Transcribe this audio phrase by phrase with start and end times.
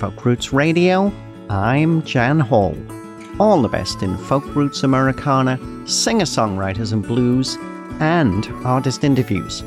[0.00, 1.12] Folk Roots Radio.
[1.50, 2.74] I'm Jan Hall.
[3.38, 7.58] All the best in folk roots Americana, singer songwriters and blues,
[8.00, 9.60] and artist interviews.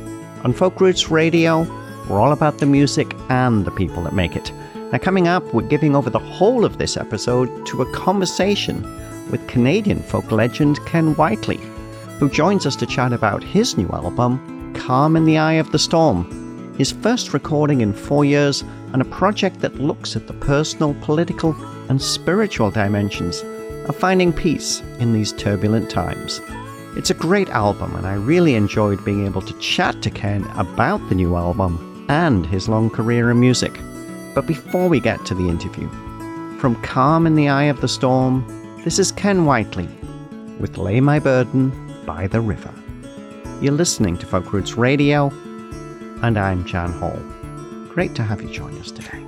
[0.43, 1.62] On Folk Roots Radio,
[2.09, 4.52] we're all about the music and the people that make it.
[4.91, 8.81] Now, coming up, we're giving over the whole of this episode to a conversation
[9.29, 11.59] with Canadian folk legend Ken Whiteley,
[12.18, 15.77] who joins us to chat about his new album, Calm in the Eye of the
[15.77, 20.93] Storm, his first recording in four years, and a project that looks at the personal,
[21.01, 21.53] political,
[21.89, 23.43] and spiritual dimensions
[23.89, 26.39] of finding peace in these turbulent times.
[26.95, 31.09] It's a great album, and I really enjoyed being able to chat to Ken about
[31.09, 33.79] the new album and his long career in music.
[34.35, 35.90] But before we get to the interview,
[36.59, 38.46] from Calm in the Eye of the Storm,
[38.84, 39.90] this is Ken Whiteley
[40.59, 41.71] with Lay My Burden
[42.05, 42.73] by the River.
[43.59, 45.29] You're listening to Folk Roots Radio,
[46.21, 47.20] and I'm Jan Hall.
[47.94, 49.23] Great to have you join us today.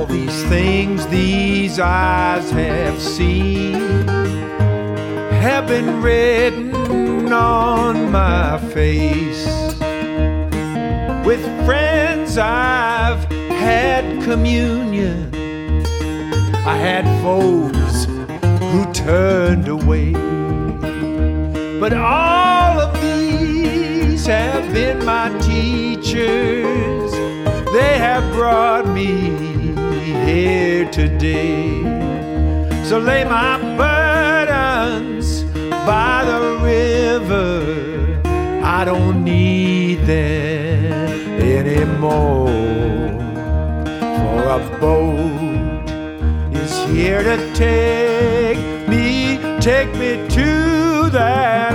[0.00, 3.74] All these things these eyes have seen
[5.44, 9.44] have been written on my face.
[11.26, 15.34] With friends, I've had communion.
[16.64, 18.06] I had foes
[18.72, 20.12] who turned away.
[21.78, 27.12] But all of these have been my teachers.
[27.74, 29.59] They have brought me
[30.12, 31.82] here today.
[32.84, 35.44] So lay my burdens
[35.86, 38.20] by the river.
[38.64, 42.48] I don't need them anymore.
[44.18, 45.90] For a boat
[46.52, 51.69] is here to take me, take me to that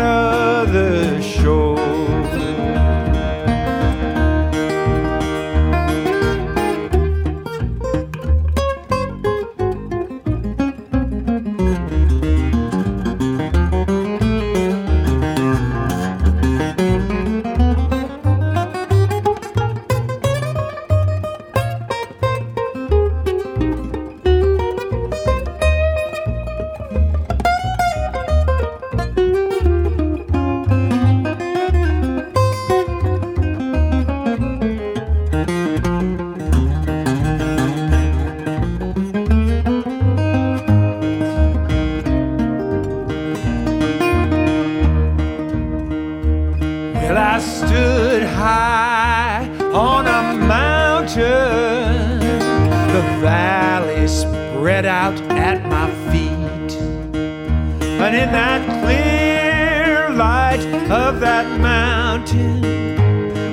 [61.06, 62.66] of that mountain,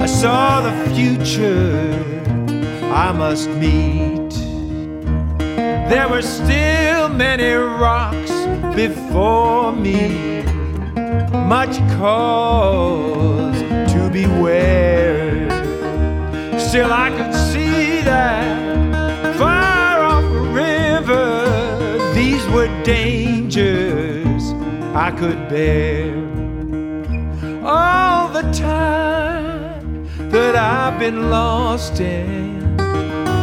[0.00, 1.92] I saw the future
[2.90, 4.30] I must meet.
[5.90, 8.32] There were still many rocks
[8.74, 10.42] before me
[11.46, 13.60] much cause
[13.92, 15.50] to beware.
[16.58, 20.24] Still, I could see that far off
[20.54, 24.52] river, these were dangers
[24.94, 26.41] I could bear.
[27.64, 32.80] All the time that I've been lost in,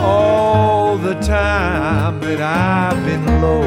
[0.01, 3.61] all the time that I've been low.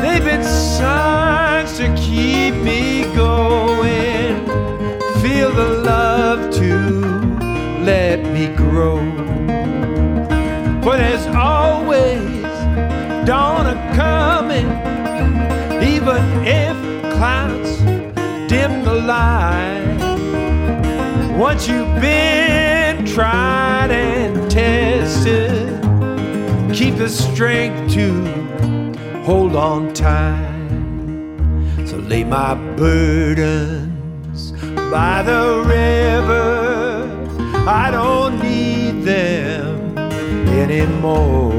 [0.00, 4.46] They've been signs to keep me going.
[5.20, 6.78] Feel the love to
[7.84, 8.96] let me grow.
[10.82, 12.42] For there's always
[13.26, 14.70] dawn a coming,
[15.82, 16.74] even if
[17.14, 17.93] clouds
[18.54, 19.98] dim the light.
[21.36, 25.82] Once you've been tried and tested,
[26.72, 28.06] keep the strength to
[29.28, 30.68] hold on tight.
[31.88, 34.52] So lay my burdens
[34.96, 35.42] by the
[35.76, 36.46] river.
[37.66, 39.98] I don't need them
[40.62, 41.52] anymore.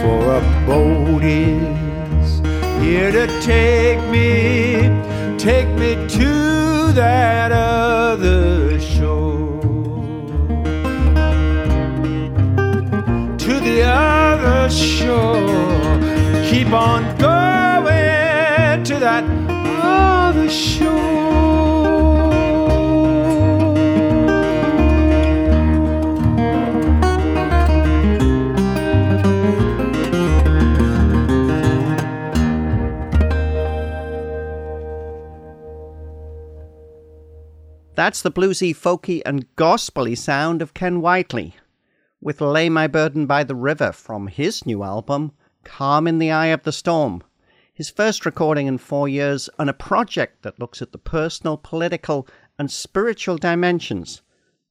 [0.00, 2.28] For a boat is
[2.82, 4.32] here to take me,
[5.42, 9.60] take me to that other shore.
[13.38, 15.98] To the other shore.
[16.48, 19.24] Keep on going to that
[19.82, 21.41] other shore.
[38.02, 41.54] That's the bluesy, folky, and gospely sound of Ken Whiteley,
[42.20, 45.30] with Lay My Burden by the River from his new album,
[45.62, 47.22] Calm in the Eye of the Storm.
[47.72, 52.26] His first recording in four years, and a project that looks at the personal, political,
[52.58, 54.22] and spiritual dimensions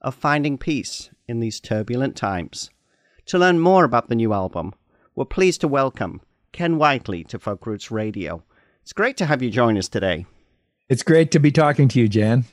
[0.01, 2.69] of finding peace in these turbulent times.
[3.27, 4.73] To learn more about the new album,
[5.15, 6.19] we're pleased to welcome
[6.51, 8.43] Ken Whiteley to Folk Roots Radio.
[8.81, 10.25] It's great to have you join us today.
[10.89, 12.43] It's great to be talking to you, Jan.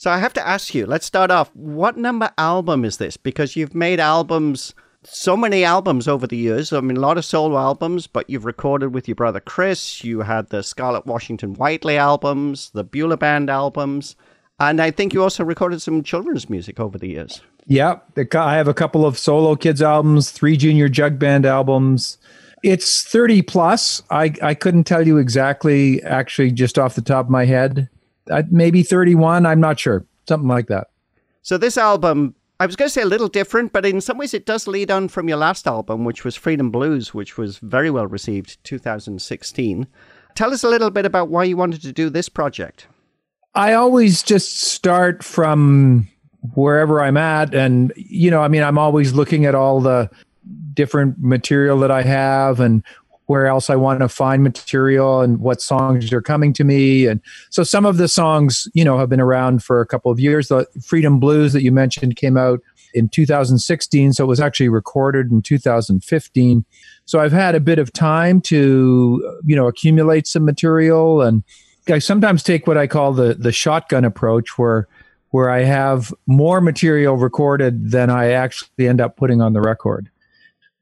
[0.00, 1.54] So I have to ask you, let's start off.
[1.54, 3.18] What number album is this?
[3.18, 4.72] Because you've made albums,
[5.04, 6.72] so many albums over the years.
[6.72, 10.02] I mean, a lot of solo albums, but you've recorded with your brother Chris.
[10.02, 14.16] You had the Scarlett Washington Whiteley albums, the Beulah Band albums.
[14.58, 17.42] And I think you also recorded some children's music over the years.
[17.66, 22.16] Yeah, I have a couple of solo kids albums, three junior jug band albums.
[22.62, 24.02] It's 30 plus.
[24.08, 27.90] I, I couldn't tell you exactly, actually, just off the top of my head
[28.50, 29.46] maybe 31.
[29.46, 30.04] I'm not sure.
[30.28, 30.88] Something like that.
[31.42, 34.34] So this album, I was going to say a little different, but in some ways
[34.34, 37.90] it does lead on from your last album, which was Freedom Blues, which was very
[37.90, 39.86] well received 2016.
[40.34, 42.86] Tell us a little bit about why you wanted to do this project.
[43.54, 46.08] I always just start from
[46.54, 47.54] wherever I'm at.
[47.54, 50.10] And, you know, I mean, I'm always looking at all the
[50.74, 52.84] different material that I have and
[53.30, 57.06] where else I want to find material and what songs are coming to me.
[57.06, 60.18] And so some of the songs, you know, have been around for a couple of
[60.18, 60.48] years.
[60.48, 62.58] The Freedom Blues that you mentioned came out
[62.92, 66.64] in 2016, so it was actually recorded in 2015.
[67.04, 71.44] So I've had a bit of time to, you know, accumulate some material and
[71.88, 74.88] I sometimes take what I call the the shotgun approach where
[75.30, 80.10] where I have more material recorded than I actually end up putting on the record.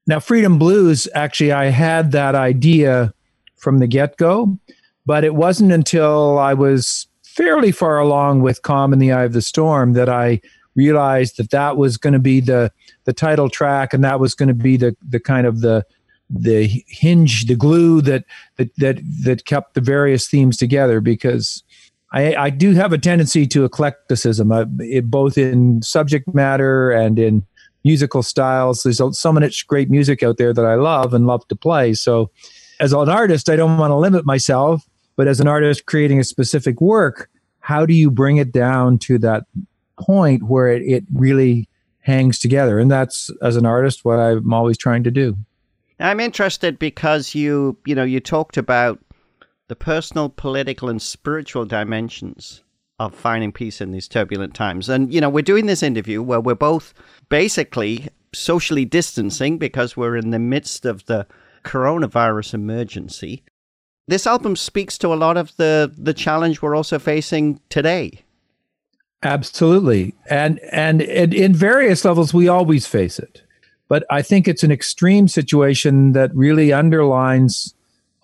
[0.08, 3.12] Now, Freedom Blues, actually, I had that idea
[3.58, 4.58] from the get go,
[5.04, 9.34] but it wasn't until I was fairly far along with Calm in the Eye of
[9.34, 10.40] the Storm that I
[10.74, 12.72] realized that that was going to be the
[13.04, 15.84] the title track and that was going to be the the kind of the
[16.30, 18.24] the hinge the glue that
[18.56, 21.62] that that that kept the various themes together because
[22.12, 27.18] I, I do have a tendency to eclecticism, uh, it, both in subject matter and
[27.18, 27.44] in
[27.88, 28.82] musical styles.
[28.82, 31.94] There's so much great music out there that I love and love to play.
[31.94, 32.30] So,
[32.80, 34.86] as an artist, I don't want to limit myself,
[35.16, 37.30] but as an artist creating a specific work,
[37.60, 39.44] how do you bring it down to that
[39.98, 41.66] point where it, it really
[42.00, 42.78] hangs together?
[42.78, 45.36] And that's, as an artist, what I'm always trying to do.
[45.98, 49.00] I'm interested because you, you know, you talked about
[49.68, 52.62] the personal, political, and spiritual dimensions
[52.98, 54.88] of finding peace in these turbulent times.
[54.88, 56.92] And, you know, we're doing this interview where we're both
[57.28, 61.26] basically socially distancing because we're in the midst of the
[61.64, 63.42] coronavirus emergency.
[64.06, 68.24] This album speaks to a lot of the, the challenge we're also facing today.
[69.22, 70.14] Absolutely.
[70.30, 73.42] And, and and in various levels, we always face it.
[73.88, 77.74] But I think it's an extreme situation that really underlines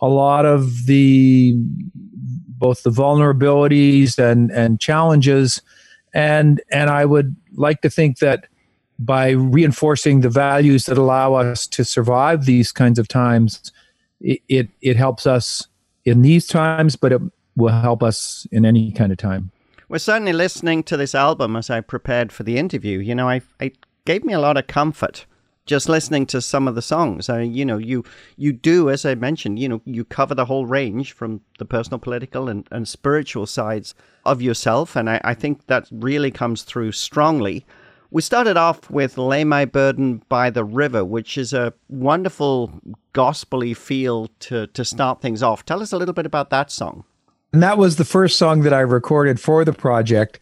[0.01, 5.61] a lot of the both the vulnerabilities and and challenges
[6.15, 8.47] and and I would like to think that
[8.99, 13.73] by reinforcing the values that allow us to survive these kinds of times
[14.21, 15.67] it it, it helps us
[16.05, 17.21] in these times but it
[17.57, 19.51] will help us in any kind of time
[19.89, 23.43] we're certainly listening to this album as I prepared for the interview you know I
[23.61, 25.27] it gave me a lot of comfort
[25.67, 27.29] just listening to some of the songs.
[27.29, 28.05] I mean, you know, you
[28.37, 31.99] you do, as I mentioned, you know, you cover the whole range from the personal,
[31.99, 33.95] political, and, and spiritual sides
[34.27, 37.65] of yourself, and I, I think that really comes through strongly.
[38.15, 42.71] We started off with "Lay My Burden by the River," which is a wonderful
[43.13, 45.67] gospely feel to to start things off.
[45.67, 47.03] Tell us a little bit about that song.
[47.53, 50.39] And that was the first song that I recorded for the project.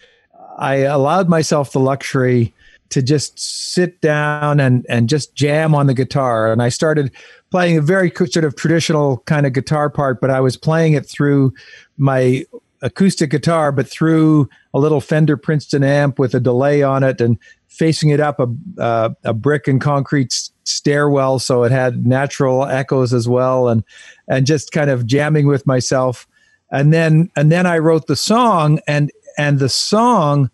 [0.59, 2.52] I allowed myself the luxury
[2.91, 6.52] to just sit down and and just jam on the guitar.
[6.52, 7.11] And I started
[7.50, 11.07] playing a very sort of traditional kind of guitar part, but I was playing it
[11.07, 11.55] through
[11.97, 12.45] my
[12.83, 17.38] acoustic guitar, but through a little Fender Princeton amp with a delay on it and
[17.73, 18.49] facing it up a,
[18.79, 20.33] uh, a brick and concrete
[20.64, 21.38] stairwell.
[21.38, 23.69] So it had natural echoes as well.
[23.69, 23.83] And,
[24.29, 26.26] and just kind of jamming with myself.
[26.71, 30.50] And then, and then I wrote the song and and the song,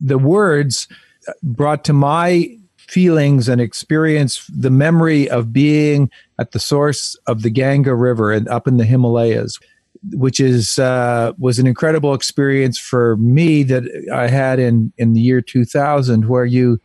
[0.00, 0.88] the words
[1.42, 7.50] brought to my feelings and experience the memory of being at the source of the
[7.50, 9.58] Ganga River and up in the Himalayas,
[10.10, 15.20] which is uh, was an incredible experience for me that I had in in the
[15.20, 16.80] year 2000, where you,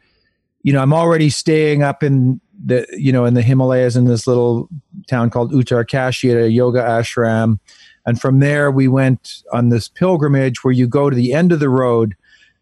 [0.63, 4.27] you know, I'm already staying up in the you know in the Himalayas in this
[4.27, 4.69] little
[5.07, 7.59] town called Uttarkashi at a yoga ashram,
[8.05, 11.59] and from there we went on this pilgrimage where you go to the end of
[11.59, 12.15] the road,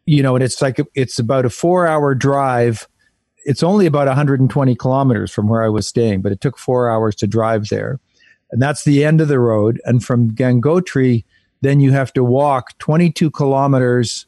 [0.05, 2.87] you know, and it's like it's about a four hour drive
[3.45, 7.15] it's only about 120 kilometers from where I was staying, but it took four hours
[7.17, 7.99] to drive there.
[8.51, 9.81] And that's the end of the road.
[9.85, 11.23] And from Gangotri,
[11.61, 14.25] then you have to walk 22 kilometers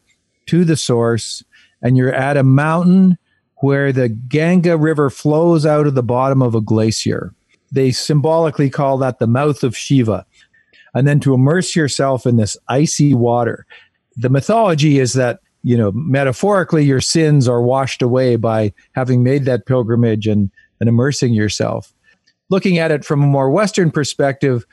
[0.48, 1.44] to the source,
[1.82, 3.18] and you're at a mountain
[3.58, 7.34] where the Ganga River flows out of the bottom of a glacier.
[7.72, 10.26] They symbolically call that the mouth of Shiva.
[10.94, 13.66] And then to immerse yourself in this icy water.
[14.16, 19.44] The mythology is that you know, metaphorically, your sins are washed away by having made
[19.46, 21.94] that pilgrimage and, and immersing yourself.
[22.50, 24.66] Looking at it from a more Western perspective,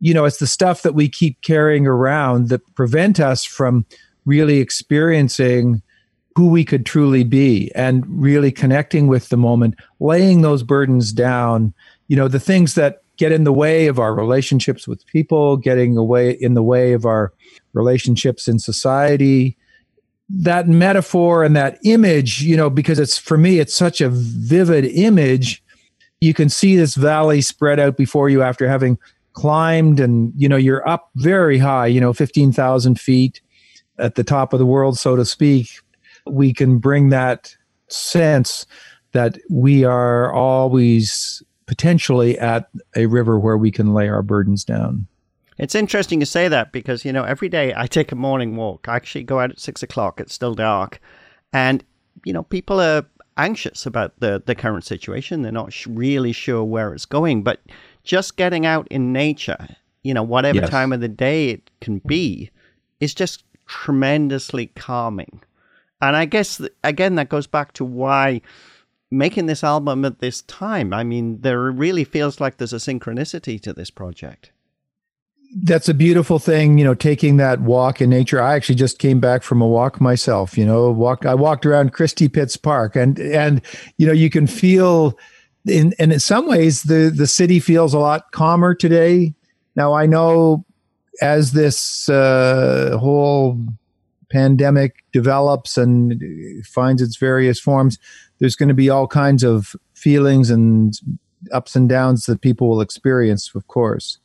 [0.00, 3.86] you know, it's the stuff that we keep carrying around that prevent us from
[4.26, 5.82] really experiencing
[6.34, 11.72] who we could truly be and really connecting with the moment, laying those burdens down,
[12.08, 15.96] you know, the things that get in the way of our relationships with people, getting
[15.96, 17.32] away in the way of our
[17.72, 19.56] relationships in society,
[20.28, 24.84] that metaphor and that image, you know, because it's for me, it's such a vivid
[24.84, 25.62] image.
[26.20, 28.98] You can see this valley spread out before you after having
[29.32, 33.40] climbed, and you know, you're up very high, you know, 15,000 feet
[33.98, 35.68] at the top of the world, so to speak.
[36.26, 37.54] We can bring that
[37.88, 38.66] sense
[39.12, 45.06] that we are always potentially at a river where we can lay our burdens down.
[45.58, 48.88] It's interesting to say that because, you know, every day I take a morning walk.
[48.88, 51.00] I actually go out at six o'clock, it's still dark.
[51.52, 51.82] And,
[52.24, 55.42] you know, people are anxious about the, the current situation.
[55.42, 57.42] They're not sh- really sure where it's going.
[57.42, 57.60] But
[58.04, 59.68] just getting out in nature,
[60.02, 60.70] you know, whatever yes.
[60.70, 62.50] time of the day it can be,
[63.00, 65.42] is just tremendously calming.
[66.00, 68.42] And I guess, again, that goes back to why
[69.10, 73.60] making this album at this time, I mean, there really feels like there's a synchronicity
[73.62, 74.50] to this project
[75.54, 78.40] that's a beautiful thing, you know, taking that walk in nature.
[78.40, 81.92] I actually just came back from a walk myself, you know, walk I walked around
[81.92, 83.62] Christie Pitts Park and and
[83.96, 85.18] you know, you can feel
[85.66, 89.34] in and in some ways the the city feels a lot calmer today.
[89.76, 90.64] Now I know
[91.22, 93.58] as this uh, whole
[94.30, 96.20] pandemic develops and
[96.66, 97.98] finds its various forms,
[98.38, 100.98] there's going to be all kinds of feelings and
[101.52, 104.18] ups and downs that people will experience, of course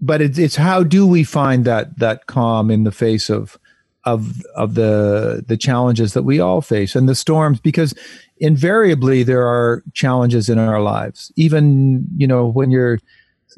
[0.00, 3.58] but it's, it's how do we find that that calm in the face of
[4.04, 7.60] of of the the challenges that we all face and the storms?
[7.60, 7.94] Because
[8.38, 11.30] invariably there are challenges in our lives.
[11.36, 12.98] Even you know when you're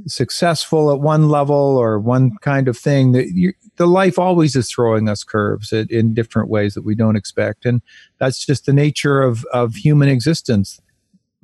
[0.06, 5.08] successful at one level or one kind of thing that the life always is throwing
[5.08, 7.66] us curves in different ways that we don't expect.
[7.66, 7.82] And
[8.18, 10.80] that's just the nature of of human existence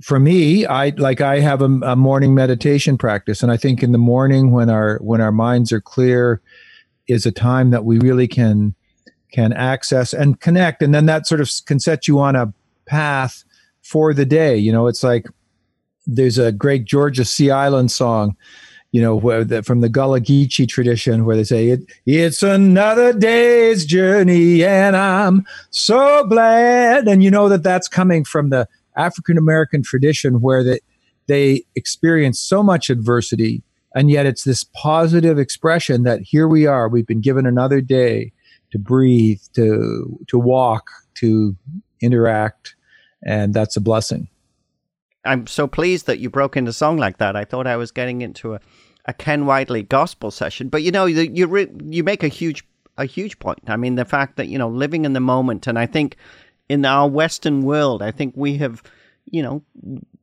[0.00, 3.92] for me, I like I have a, a, morning meditation practice, and I think in
[3.92, 6.40] the morning when our when our minds are clear,
[7.08, 8.74] is a time that we really can
[9.32, 12.52] can access and connect, and then that sort of can set you on a
[12.86, 13.44] path
[13.82, 14.56] for the day.
[14.56, 15.26] You know, it's like
[16.06, 18.36] there's a great Georgia Sea Island song,
[18.92, 23.12] you know, where the, from the Gullah Geechee tradition, where they say it, it's another
[23.12, 29.38] day's journey, and I'm so glad, and you know that that's coming from the African
[29.38, 30.80] American tradition where they,
[31.26, 33.62] they experience so much adversity,
[33.94, 38.32] and yet it's this positive expression that here we are, we've been given another day
[38.70, 41.56] to breathe, to to walk, to
[42.00, 42.74] interact,
[43.24, 44.28] and that's a blessing.
[45.24, 47.36] I'm so pleased that you broke into song like that.
[47.36, 48.60] I thought I was getting into a,
[49.04, 52.64] a Ken Whiteley gospel session, but you know, you you, re- you make a huge
[52.96, 53.60] a huge point.
[53.68, 56.16] I mean, the fact that you know living in the moment, and I think
[56.68, 58.82] in our Western world, I think we have,
[59.26, 59.62] you know,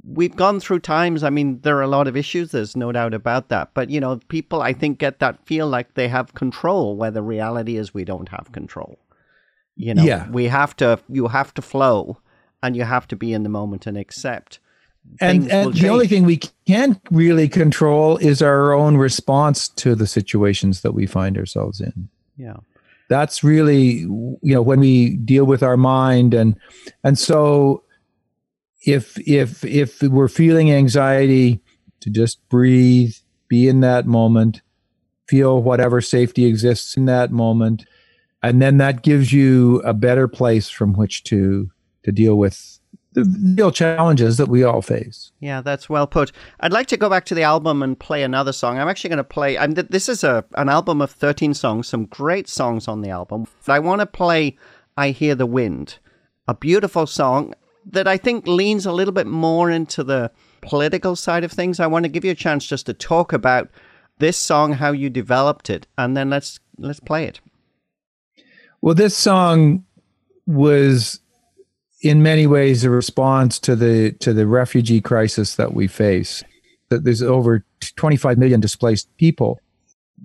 [0.03, 1.23] we've gone through times.
[1.23, 2.51] I mean, there are a lot of issues.
[2.51, 3.71] There's no doubt about that.
[3.73, 7.23] But you know, people I think get that feel like they have control, where the
[7.23, 8.99] reality is we don't have control.
[9.75, 10.29] You know, yeah.
[10.29, 10.99] we have to.
[11.09, 12.19] You have to flow,
[12.61, 14.59] and you have to be in the moment and accept.
[15.21, 20.07] And, and the only thing we can really control is our own response to the
[20.07, 22.09] situations that we find ourselves in.
[22.37, 22.55] Yeah
[23.09, 26.33] that's really you know when we deal with our mind.
[26.33, 26.55] And
[27.03, 27.83] and so
[28.85, 31.61] if if if we're feeling anxiety
[32.01, 33.15] to just breathe
[33.47, 34.61] be in that moment
[35.27, 37.85] feel whatever safety exists in that moment.
[38.43, 41.69] And then that gives you a better place from which to
[42.03, 42.79] to deal with
[43.15, 45.31] the real challenges that we all face.
[45.39, 46.31] Yeah, that's well put.
[46.59, 48.77] I'd like to go back to the album and play another song.
[48.77, 49.57] I'm actually going to play.
[49.57, 53.47] I'm, this is a an album of 13 songs, some great songs on the album.
[53.67, 54.57] I want to play
[54.97, 55.97] "I Hear the Wind,"
[56.47, 57.55] a beautiful song
[57.89, 60.31] that I think leans a little bit more into the
[60.61, 61.79] political side of things.
[61.79, 63.69] I want to give you a chance just to talk about
[64.19, 67.39] this song, how you developed it, and then let's let's play it.
[68.81, 69.85] Well, this song
[70.45, 71.21] was
[72.01, 76.43] in many ways a response to the to the refugee crisis that we face.
[76.89, 79.59] That there's over 25 million displaced people.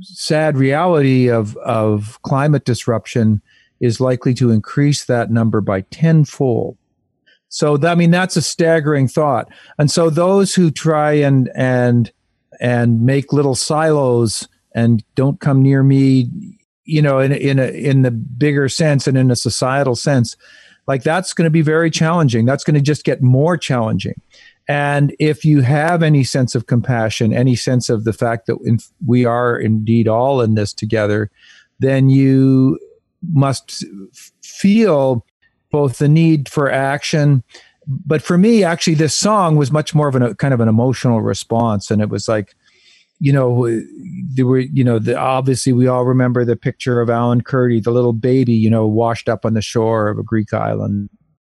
[0.00, 3.40] Sad reality of of climate disruption
[3.80, 6.76] is likely to increase that number by tenfold.
[7.48, 9.48] So that, I mean that's a staggering thought.
[9.78, 12.12] And so those who try and and
[12.60, 16.30] and make little silos and don't come near me,
[16.84, 20.36] you know, in in a in the bigger sense and in a societal sense,
[20.90, 22.44] like that's going to be very challenging.
[22.44, 24.20] That's going to just get more challenging.
[24.66, 29.24] And if you have any sense of compassion, any sense of the fact that we
[29.24, 31.30] are indeed all in this together,
[31.78, 32.76] then you
[33.32, 33.84] must
[34.42, 35.24] feel
[35.70, 37.44] both the need for action
[37.86, 41.20] but for me actually this song was much more of a kind of an emotional
[41.20, 42.54] response and it was like
[43.20, 43.80] you know
[44.34, 47.90] there were you know the, obviously we all remember the picture of alan kurdi the
[47.90, 51.08] little baby you know washed up on the shore of a greek island.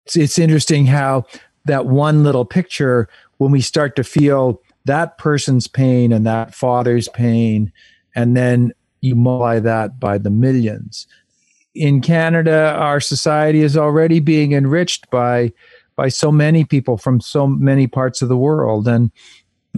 [0.04, 1.24] It's, it's interesting how
[1.64, 7.08] that one little picture when we start to feel that person's pain and that father's
[7.08, 7.72] pain
[8.14, 11.06] and then you multiply that by the millions.
[11.74, 15.52] In Canada, our society is already being enriched by
[15.94, 19.10] by so many people from so many parts of the world, and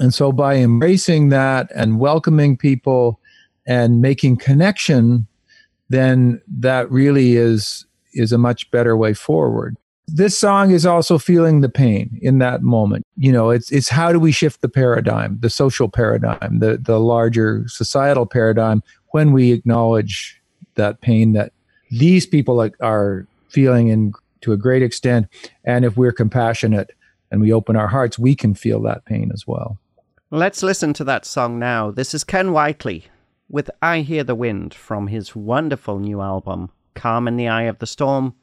[0.01, 3.21] and so by embracing that and welcoming people
[3.67, 5.27] and making connection,
[5.89, 9.77] then that really is is a much better way forward.
[10.07, 13.07] This song is also feeling the pain in that moment.
[13.17, 16.99] You know, it's it's how do we shift the paradigm, the social paradigm, the the
[16.99, 20.41] larger societal paradigm when we acknowledge
[20.75, 21.53] that pain that
[21.91, 25.29] these people are feeling in to a great extent.
[25.65, 26.91] And if we're compassionate
[27.31, 29.79] and we open our hearts, we can feel that pain as well.
[30.35, 31.93] Let's listen to that song now.
[31.93, 33.05] This is Ken Whiteley
[33.49, 37.79] with I Hear the Wind from his wonderful new album, Calm in the Eye of
[37.79, 38.35] the Storm.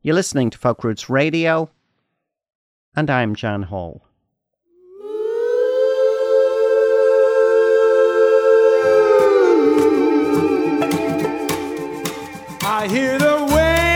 [0.00, 1.68] You're listening to Folk Roots Radio,
[2.94, 4.02] and I'm Jan Hall.
[12.62, 13.90] I hear the wind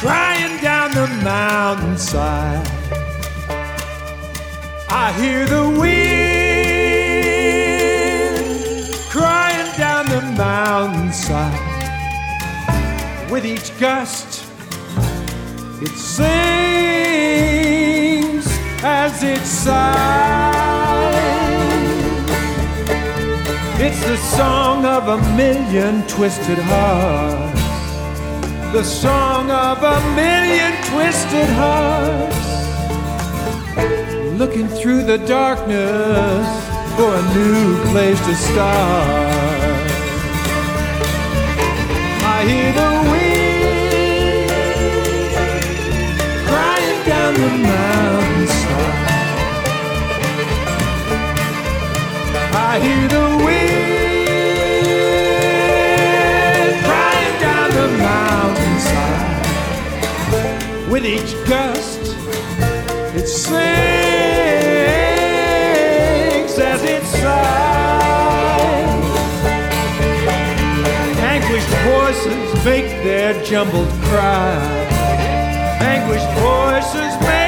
[0.00, 2.75] crying down the mountainside.
[4.88, 6.46] I hear the wind
[9.10, 11.60] crying down the mountainside.
[13.30, 14.44] With each gust,
[15.82, 16.46] it sings
[18.84, 21.16] as it sighs.
[23.78, 27.60] It's the song of a million twisted hearts.
[28.72, 32.65] The song of a million twisted hearts.
[34.38, 36.46] Looking through the darkness
[36.94, 39.08] for a new place to start.
[42.22, 44.50] I hear the wind
[46.46, 49.08] crying down the mountainside.
[52.52, 53.96] I hear the wind
[56.84, 57.88] crying down the
[58.84, 59.40] mountainside.
[60.90, 62.02] With each gust,
[63.16, 63.95] it sings
[73.06, 74.58] their jumbled cry.
[75.80, 77.45] Anguished voices make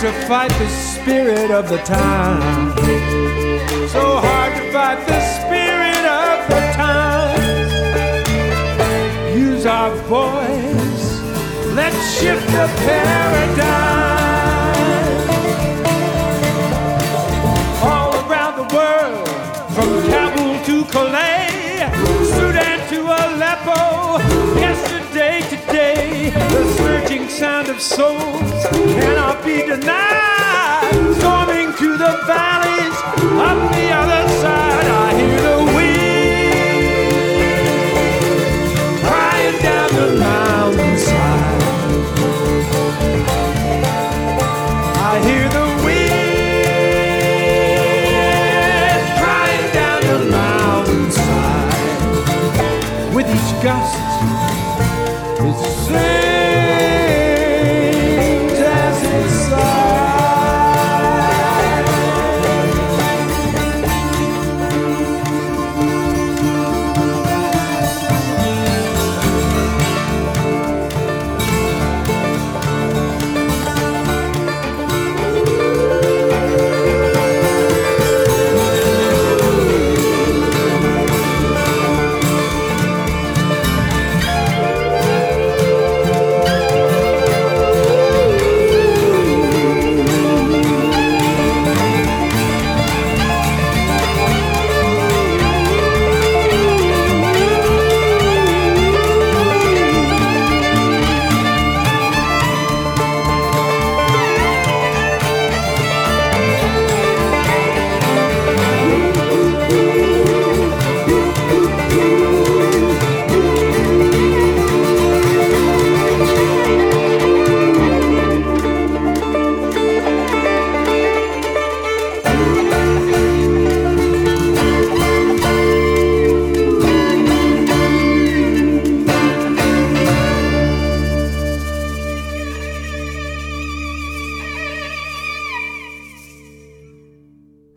[0.00, 2.70] to fight the spirit of the time.
[3.88, 7.40] So hard to fight the spirit of the time.
[9.36, 11.20] Use our voice,
[11.74, 14.17] Let's shift the paradigm.
[20.98, 21.86] Calais,
[22.24, 24.18] Sudan to Aleppo,
[24.58, 28.66] yesterday, today, the surging sound of souls
[28.98, 30.90] cannot be denied.
[31.18, 32.77] Storming to the valleys,
[53.68, 53.76] With
[55.60, 56.27] each gust,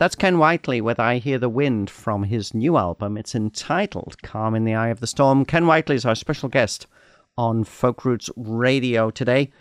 [0.02, 3.18] That's Ken Whiteley with I Hear the Wind from his new album.
[3.18, 5.46] It's entitled Calm in the Eye of the Storm.
[5.46, 6.88] Ken Whiteley is our special guest
[7.38, 9.52] on Folk Roots Radio today.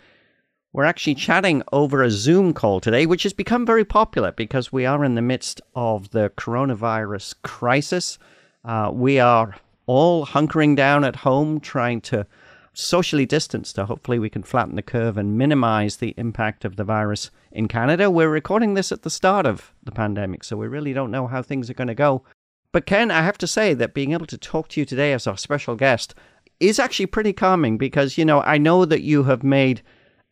[0.73, 4.83] We're actually chatting over a Zoom call today, which has become very popular because we
[4.83, 8.17] are in the midst of the coronavirus crisis.
[8.65, 12.25] Uh, we are all hunkering down at home, trying to
[12.73, 16.83] socially distanced, to hopefully we can flatten the curve and minimize the impact of the
[16.83, 18.09] virus in Canada.
[18.09, 21.41] We're recording this at the start of the pandemic, so we really don't know how
[21.41, 22.23] things are going to go.
[22.71, 25.27] But Ken, I have to say that being able to talk to you today as
[25.27, 26.15] our special guest
[26.59, 29.81] is actually pretty calming because, you know, I know that you have made,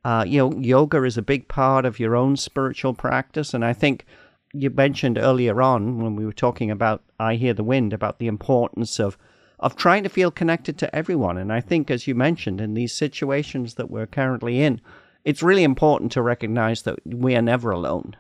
[0.06, 3.54] uh, you know, yoga is a big part of your own spiritual practice.
[3.54, 4.06] And I think
[4.54, 8.28] you mentioned earlier on when we were talking about I Hear the Wind about the
[8.28, 9.18] importance of
[9.60, 11.38] of trying to feel connected to everyone.
[11.38, 14.80] And I think, as you mentioned, in these situations that we're currently in,
[15.26, 18.16] it's really important to recognize that we are never alone.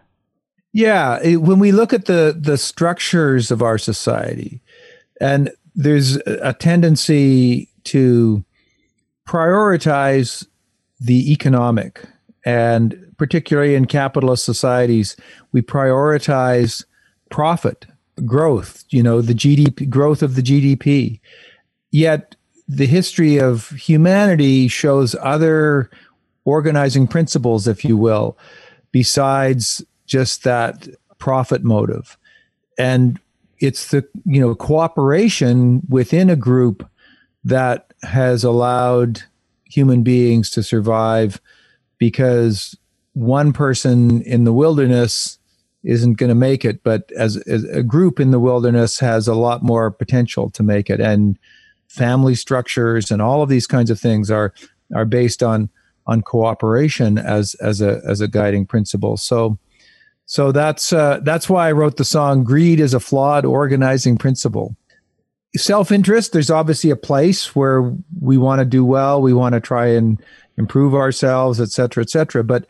[0.73, 4.62] Yeah, it- when we look at the the structures of our society,
[5.19, 8.43] and there's a tendency to
[9.28, 10.45] prioritize
[10.99, 12.04] the economic,
[12.45, 15.15] and particularly in capitalist societies,
[15.52, 16.84] we prioritize
[17.30, 17.86] profit,
[18.25, 18.84] growth.
[18.89, 21.19] You know, the GDP growth of the GDP.
[21.91, 22.36] Yet
[22.67, 25.89] the history of humanity shows other
[26.45, 28.38] organizing principles, if you will,
[28.91, 32.17] besides just that profit motive.
[32.77, 33.19] And
[33.60, 36.88] it's the you know cooperation within a group
[37.43, 39.23] that has allowed
[39.65, 41.41] human beings to survive
[41.97, 42.77] because
[43.13, 45.38] one person in the wilderness
[45.83, 49.35] isn't going to make it but as, as a group in the wilderness has a
[49.35, 51.37] lot more potential to make it and
[51.87, 54.53] family structures and all of these kinds of things are
[54.95, 55.69] are based on
[56.07, 59.57] on cooperation as as a as a guiding principle so
[60.29, 62.43] so that's uh, that's why I wrote the song.
[62.43, 64.75] Greed is a flawed organizing principle.
[65.55, 66.33] Self-interest.
[66.33, 69.23] There's obviously a place where we want to do well.
[69.23, 70.21] We want to try and
[70.55, 72.43] improve ourselves, et cetera, et cetera.
[72.43, 72.67] But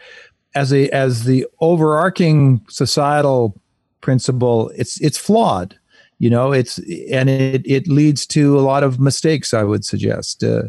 [0.55, 3.59] as a as the overarching societal
[4.01, 5.77] principle, it's it's flawed.
[6.19, 6.79] You know, it's
[7.11, 9.53] and it it leads to a lot of mistakes.
[9.53, 10.63] I would suggest uh,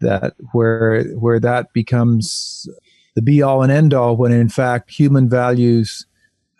[0.00, 2.68] that where where that becomes
[3.14, 6.06] the be all and end all, when in fact human values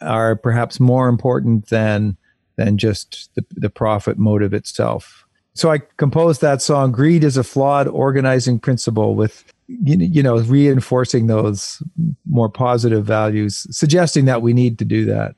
[0.01, 2.17] are perhaps more important than
[2.57, 5.25] than just the, the profit motive itself.
[5.55, 6.93] So I composed that song.
[6.93, 11.83] Greed is a flawed organizing principle with you know reinforcing those
[12.29, 15.35] more positive values, suggesting that we need to do that.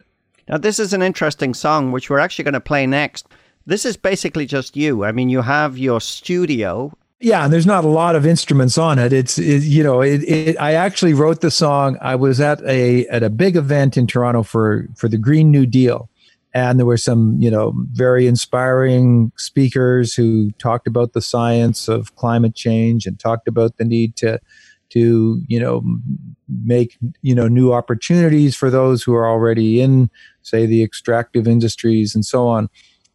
[0.48, 3.28] Now, this is an interesting song, which we're actually going to play next.
[3.66, 5.04] This is basically just you.
[5.04, 8.98] I mean, you have your studio Yeah, and there's not a lot of instruments on
[8.98, 9.12] it.
[9.12, 11.96] It's it, you know, it, it, I actually wrote the song.
[12.00, 15.66] I was at a at a big event in Toronto for for the Green New
[15.66, 16.09] Deal,
[16.52, 22.14] and there were some you know very inspiring speakers who talked about the science of
[22.16, 24.40] climate change and talked about the need to
[24.90, 25.82] to you know
[26.64, 30.10] make you know new opportunities for those who are already in
[30.42, 32.68] say the extractive industries and so on.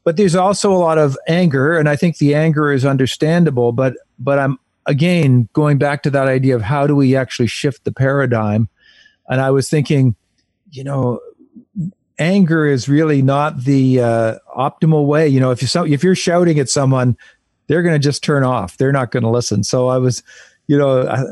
[0.03, 3.95] But there's also a lot of anger and i think the anger is understandable but
[4.19, 7.91] but i'm again going back to that idea of how do we actually shift the
[7.91, 8.69] paradigm?
[9.27, 10.15] And i was thinking
[10.71, 11.19] you know
[12.17, 15.27] anger is really not the uh, optimal way.
[15.27, 17.17] You know if you so, if you're shouting at someone
[17.67, 18.77] they're going to just turn off.
[18.77, 19.63] They're not going to listen.
[19.63, 20.23] So i was
[20.67, 21.23] you know I,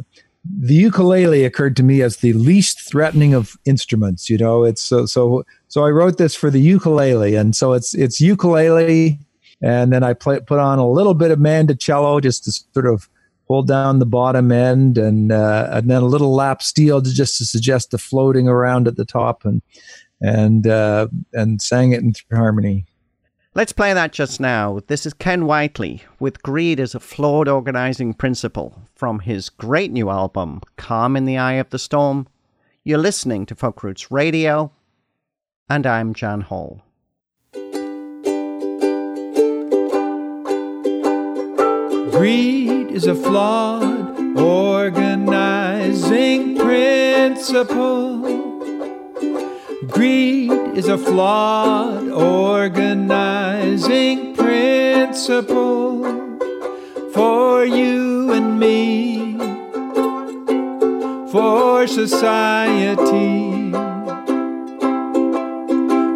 [0.45, 4.63] the ukulele occurred to me as the least threatening of instruments you know?
[4.63, 7.35] It's so so so i wrote this for the ukulele.
[7.35, 9.19] And so it's it's ukulele.
[9.61, 13.09] And then i play, put on a little bit of mandocello just to sort of
[13.47, 17.37] hold down the bottom end and uh, and then a little lap steel to just
[17.37, 19.45] to suggest the floating around at the top.
[19.45, 19.61] And
[20.23, 22.85] and uh, and sang it in harmony
[23.55, 24.79] Let's play that just now.
[24.87, 30.09] This is Ken Whiteley with Greed as a Flawed Organizing Principle from his great new
[30.09, 32.25] album, Calm in the Eye of the Storm.
[32.83, 34.71] You're listening to Folk Roots Radio,
[35.69, 36.81] and I'm Jan Hall.
[42.09, 45.37] Greed is a flawed organizing
[46.57, 48.42] principle.
[50.03, 53.15] Greed is a flawed organizing
[54.35, 56.03] principle
[57.13, 59.37] for you and me,
[61.31, 63.71] for society.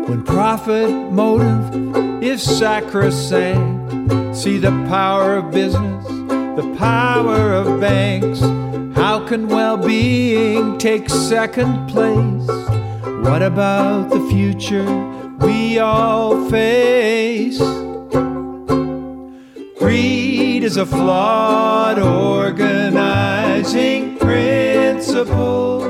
[0.10, 6.06] When profit motive is sacrosanct, see the power of business,
[6.58, 8.41] the power of banks.
[8.97, 12.76] How can well being take second place?
[13.27, 14.85] What about the future
[15.45, 17.59] we all face?
[19.77, 25.81] Greed is a flawed organizing principle.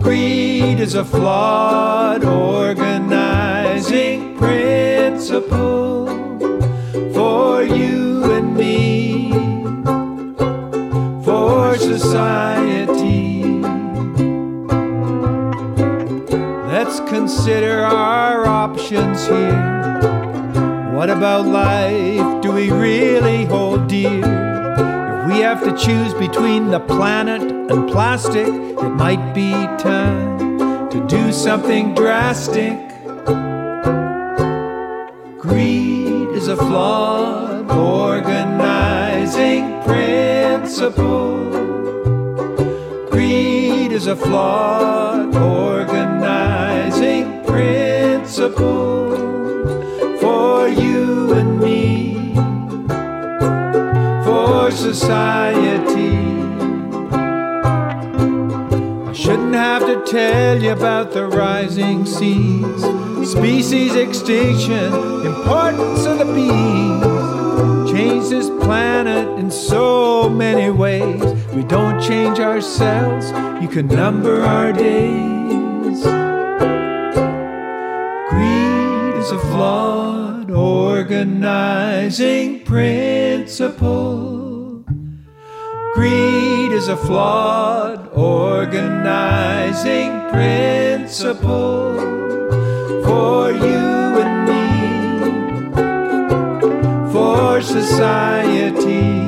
[0.00, 6.06] Greed is a flawed organizing principle
[7.12, 9.30] for you and me,
[11.22, 13.01] for society.
[17.12, 19.92] Consider our options here.
[20.94, 24.24] What about life do we really hold dear?
[24.24, 31.06] If we have to choose between the planet and plastic, it might be time to
[31.06, 32.78] do something drastic.
[35.38, 41.50] Greed is a flawed organizing principle.
[43.10, 47.01] Greed is a flawed organizing
[48.32, 49.14] principle
[50.18, 52.32] for you and me,
[54.24, 56.16] for society.
[59.06, 62.82] I shouldn't have to tell you about the rising seas,
[63.30, 64.94] species extinction,
[65.26, 67.92] importance of the bees.
[67.92, 71.22] Change this planet in so many ways.
[71.52, 73.26] We don't change ourselves,
[73.62, 75.31] you can number our days.
[81.22, 84.84] Organizing principle.
[85.94, 91.94] Greed is a flawed organizing principle
[93.04, 95.70] for you and me,
[97.12, 99.20] for society.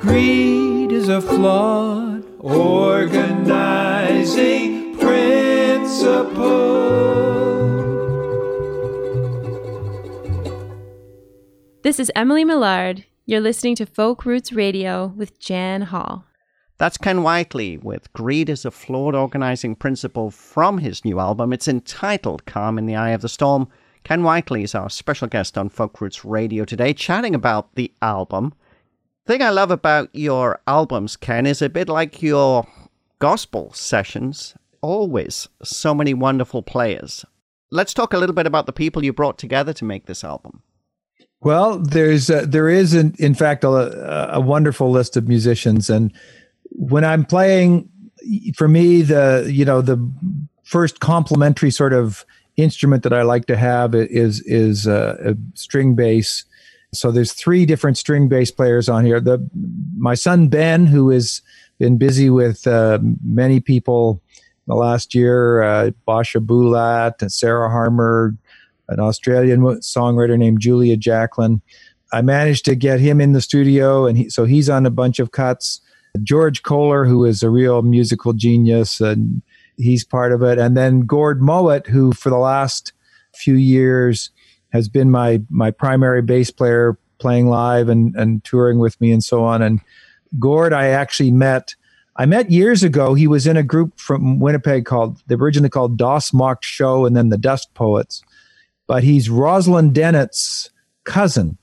[0.00, 7.37] Greed is a flawed organizing principle.
[11.88, 13.06] This is Emily Millard.
[13.24, 16.26] You're listening to Folk Roots Radio with Jan Hall.
[16.76, 21.50] That's Ken Whiteley with Greed is a Flawed Organizing Principle from his new album.
[21.50, 23.68] It's entitled Calm in the Eye of the Storm.
[24.04, 28.52] Ken Whiteley is our special guest on Folk Roots Radio today, chatting about the album.
[29.24, 32.68] The thing I love about your albums, Ken, is a bit like your
[33.18, 34.54] gospel sessions.
[34.82, 37.24] Always so many wonderful players.
[37.70, 40.62] Let's talk a little bit about the people you brought together to make this album.
[41.40, 46.12] Well, there's a, there is in, in fact a, a wonderful list of musicians, and
[46.70, 47.88] when I'm playing,
[48.56, 49.98] for me the you know the
[50.64, 52.24] first complementary sort of
[52.56, 56.44] instrument that I like to have is is a, a string bass,
[56.92, 59.20] So there's three different string bass players on here.
[59.20, 59.38] The
[59.96, 61.42] my son Ben, who has
[61.78, 64.20] been busy with uh, many people
[64.66, 68.34] the last year, uh, Basia Bulat and Sarah Harmer,
[68.88, 71.60] an Australian songwriter named Julia Jacklin.
[72.12, 75.18] I managed to get him in the studio, and he, so he's on a bunch
[75.18, 75.80] of cuts.
[76.22, 79.42] George Koller, who is a real musical genius, and
[79.76, 80.58] he's part of it.
[80.58, 82.92] And then Gord Mowat, who for the last
[83.34, 84.30] few years
[84.72, 89.22] has been my my primary bass player, playing live and and touring with me and
[89.22, 89.62] so on.
[89.62, 89.80] And
[90.38, 91.74] Gord, I actually met.
[92.20, 93.14] I met years ago.
[93.14, 97.16] He was in a group from Winnipeg called, they originally called Das Macht Show and
[97.16, 98.24] then the Dust Poets.
[98.88, 100.70] But he's Rosalind Dennett's
[101.04, 101.56] cousin.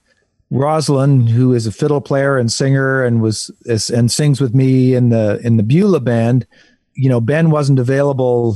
[0.51, 3.51] Rosalind, who is a fiddle player and singer and was
[3.93, 6.47] and sings with me in the in the Beulah band.
[6.93, 8.55] You know, Ben wasn't available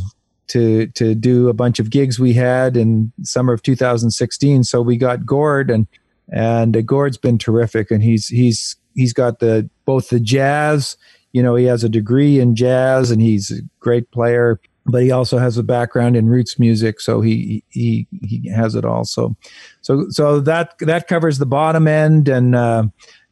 [0.50, 4.96] to to do a bunch of gigs we had in summer of 2016, so we
[4.96, 5.88] got Gord and
[6.32, 10.96] and Gord's been terrific, and he's he's he's got the both the jazz.
[11.34, 14.60] You know, he has a degree in jazz, and he's a great player
[14.92, 18.86] but he also has a background in roots music, so he he he has it
[18.86, 19.06] all.
[19.06, 19.36] So,
[19.82, 22.84] so so that that covers the bottom end, and uh,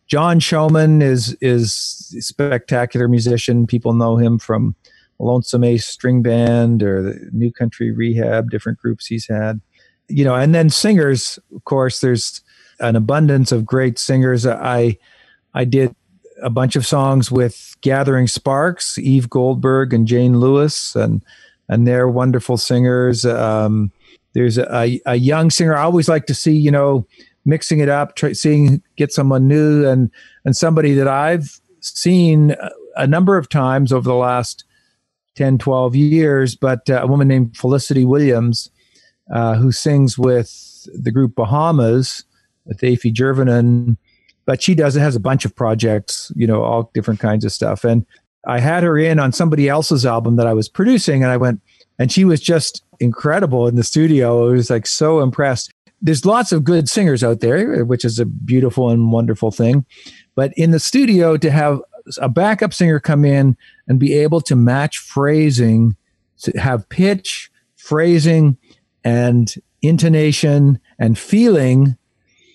[0.08, 1.74] John Showman is is
[2.20, 3.68] spectacular musician.
[3.68, 4.76] People know him from
[5.20, 9.60] Lonesome Ace String Band or the New Country Rehab, different groups he's had.
[10.10, 12.00] You know, and then singers, of course.
[12.00, 12.42] There's
[12.80, 14.46] an abundance of great singers.
[14.46, 14.98] I
[15.54, 15.96] I did
[16.42, 21.24] a bunch of songs with Gathering Sparks, Eve Goldberg and Jane Lewis, and
[21.70, 23.26] and they're wonderful singers.
[23.26, 23.92] Um,
[24.34, 25.76] there's a, a young singer.
[25.76, 27.08] I always like to see, you know,
[27.46, 30.12] mixing it up, try, seeing get someone new and
[30.46, 32.56] and somebody that I've seen
[32.96, 34.64] a number of times over the last
[35.36, 36.56] 10, 12 years.
[36.56, 38.70] But uh, a woman named Felicity Williams,
[39.34, 42.24] uh, who sings with the group Bahamas
[42.66, 43.98] with Afie Jurvanen
[44.48, 47.52] but she does it has a bunch of projects you know all different kinds of
[47.52, 48.04] stuff and
[48.48, 51.62] i had her in on somebody else's album that i was producing and i went
[52.00, 54.48] and she was just incredible in the studio.
[54.48, 55.72] I was like so impressed.
[56.02, 59.86] There's lots of good singers out there which is a beautiful and wonderful thing.
[60.36, 61.82] But in the studio to have
[62.22, 63.58] a backup singer come in
[63.88, 65.96] and be able to match phrasing
[66.42, 68.58] to have pitch phrasing
[69.04, 71.98] and intonation and feeling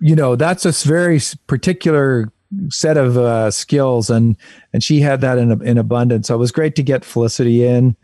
[0.00, 2.31] you know that's a very particular
[2.68, 4.36] set of uh, skills and
[4.72, 6.28] and she had that in in abundance.
[6.28, 7.96] So it was great to get felicity in.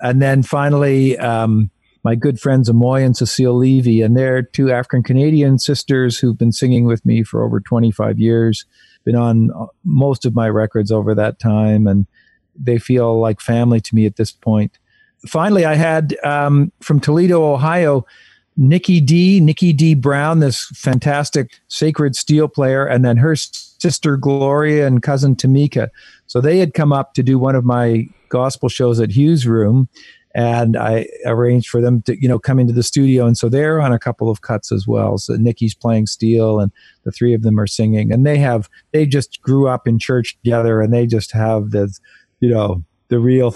[0.00, 1.70] And then finally um,
[2.06, 6.52] my good friends amoy and cecile levy and they're two african canadian sisters who've been
[6.52, 8.64] singing with me for over 25 years
[9.04, 12.06] been on uh, most of my records over that time and
[12.54, 14.78] they feel like family to me at this point.
[15.26, 18.06] Finally i had um, from toledo ohio
[18.56, 24.86] Nikki D, Nikki D Brown, this fantastic sacred steel player, and then her sister Gloria
[24.86, 25.90] and cousin Tamika.
[26.26, 29.88] So they had come up to do one of my gospel shows at Hugh's Room,
[30.34, 33.26] and I arranged for them to, you know, come into the studio.
[33.26, 35.18] And so they're on a couple of cuts as well.
[35.18, 36.72] So Nikki's playing steel, and
[37.04, 38.10] the three of them are singing.
[38.10, 41.92] And they have they just grew up in church together, and they just have the,
[42.40, 43.54] you know, the real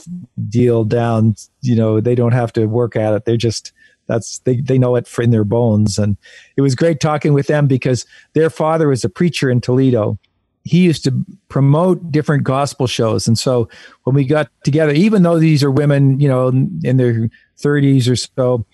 [0.49, 1.37] deal down.
[1.63, 3.25] You know, they don't have to work at it.
[3.25, 3.73] They're just
[4.11, 5.99] that's they, they know it in their bones.
[5.99, 6.17] And
[6.57, 10.19] it was great talking with them because their father was a preacher in toledo.
[10.65, 13.27] He used to promote different gospel shows.
[13.27, 13.69] And so
[14.05, 17.31] when we got together even though these are women you know in their
[17.63, 18.67] 30s or so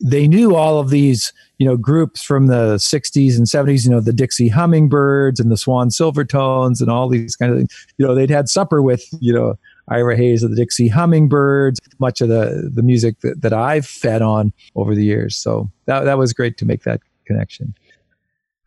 [0.00, 4.00] they knew all of these you know groups from the 60s and 70s you know
[4.00, 7.86] the dixie hummingbirds and the swan silvertones and all these kind of things.
[7.98, 9.58] You know they'd had supper with you know
[9.90, 14.22] Ira Hayes of the Dixie Hummingbirds, much of the, the music that, that I've fed
[14.22, 15.36] on over the years.
[15.36, 17.74] So that, that was great to make that connection.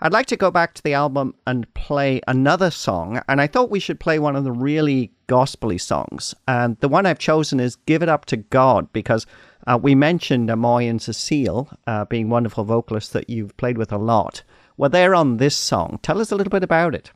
[0.04, 3.70] I'd like to go back to the album and play another song, and I thought
[3.70, 6.34] we should play one of the really gospely songs.
[6.48, 9.28] And the one I've chosen is "Give It Up to God" because
[9.68, 14.00] uh, we mentioned Amoy and Cecile uh, being wonderful vocalists that you've played with a
[14.00, 14.42] lot.
[14.76, 16.00] Well, they're on this song.
[16.02, 17.12] Tell us a little bit about it.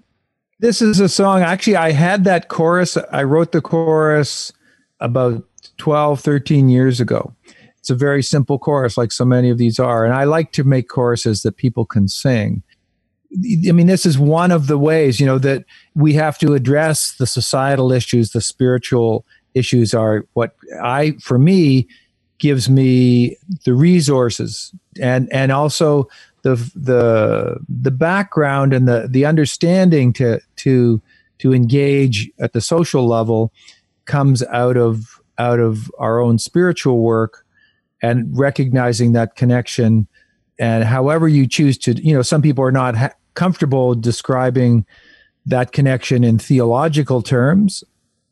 [0.59, 1.41] This is a song.
[1.41, 2.97] Actually, I had that chorus.
[3.11, 4.53] I wrote the chorus
[4.99, 5.43] about
[5.77, 7.33] 12, 13 years ago.
[7.77, 10.05] It's a very simple chorus, like so many of these are.
[10.05, 12.63] And I like to make choruses that people can sing.
[13.67, 17.15] I mean, this is one of the ways, you know, that we have to address
[17.17, 21.87] the societal issues, the spiritual issues are what I, for me,
[22.37, 26.07] gives me the resources and and also
[26.45, 31.01] the the the background and the the understanding to to
[31.39, 33.51] to engage at the social level
[34.05, 37.43] comes out of out of our own spiritual work
[38.03, 40.07] and recognizing that connection
[40.59, 44.85] and however you choose to you know some people are not ha- comfortable describing
[45.47, 47.83] that connection in theological terms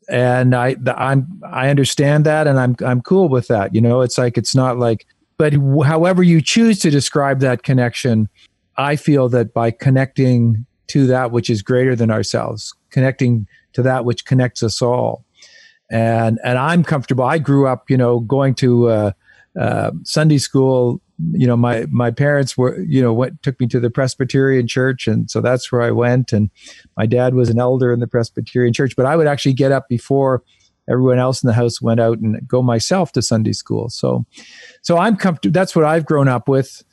[0.08, 3.74] and I I'm I understand that and I'm I'm cool with that.
[3.74, 5.06] You know, it's like it's not like
[5.36, 5.54] but
[5.84, 8.28] however you choose to describe that connection,
[8.76, 14.04] I feel that by connecting to that which is greater than ourselves, connecting to that
[14.04, 15.24] which connects us all.
[15.90, 17.24] And and I'm comfortable.
[17.24, 19.12] I grew up, you know, going to uh,
[19.58, 21.00] uh, Sunday school
[21.32, 25.06] you know my my parents were you know went took me to the presbyterian church
[25.06, 26.50] and so that's where i went and
[26.96, 29.88] my dad was an elder in the presbyterian church but i would actually get up
[29.88, 30.42] before
[30.88, 34.24] everyone else in the house went out and go myself to sunday school so
[34.84, 36.84] so i'm comfortable that's what i've grown up with.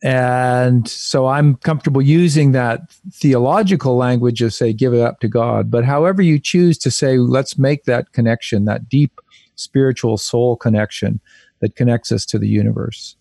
[0.00, 2.82] And so i'm comfortable using that
[3.12, 5.72] theological language of say give it up to god.
[5.72, 9.20] But however you choose to say let's make that connection that deep
[9.56, 11.20] spiritual soul connection
[11.60, 13.16] that connects us to the universe.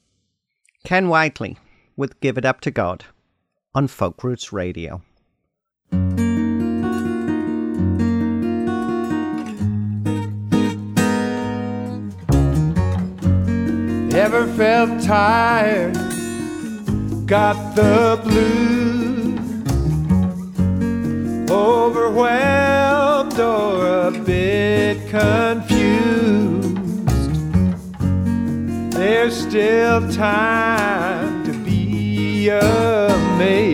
[0.84, 1.58] Ken Whiteley
[1.96, 3.06] with Give It Up to God
[3.74, 5.02] on Folk Roots Radio.
[14.28, 15.96] Ever felt tired?
[17.26, 19.40] Got the blues?
[21.50, 26.68] Overwhelmed or a bit confused?
[28.92, 33.72] There's still time to be amazed.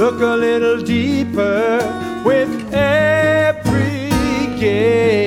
[0.00, 1.78] Look a little deeper
[2.24, 4.10] with every
[4.58, 5.23] gaze.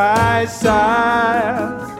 [0.00, 1.98] Paradise Side.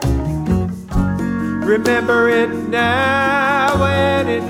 [1.63, 4.47] Remember it now and it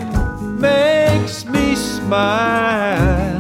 [0.57, 3.39] makes me smile.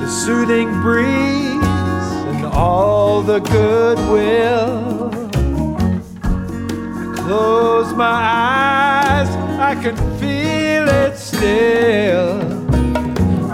[0.00, 5.10] The soothing breeze and all the goodwill.
[6.24, 8.18] I close my
[9.04, 9.28] eyes,
[9.70, 12.40] I can feel it still.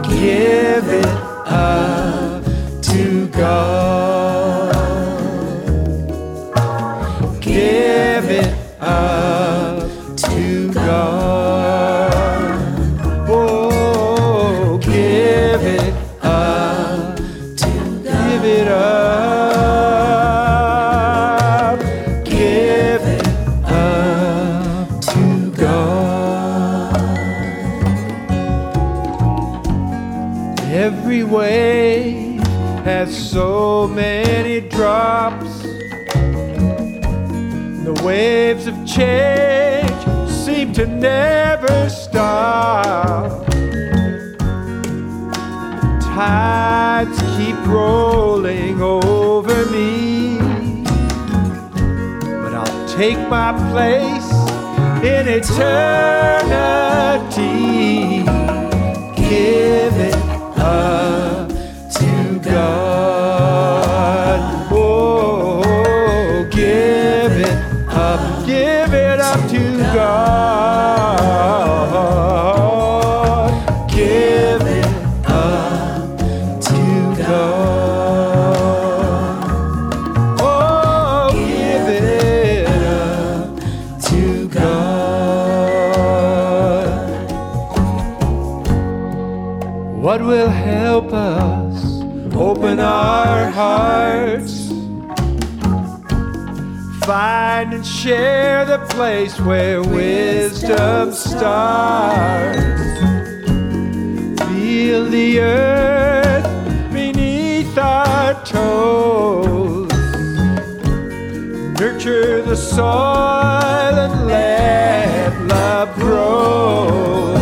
[0.05, 1.17] Give it
[1.49, 2.45] up
[2.83, 4.12] to God.
[37.85, 39.91] The waves of change
[40.31, 43.45] seem to never stop.
[46.01, 50.39] Tides keep rolling over me.
[52.43, 54.31] But I'll take my place
[55.03, 56.63] in eternity.
[97.63, 102.59] And share the place where wisdom starts.
[104.49, 109.89] Feel the earth beneath our toes.
[111.79, 117.33] Nurture the soil and let love grow.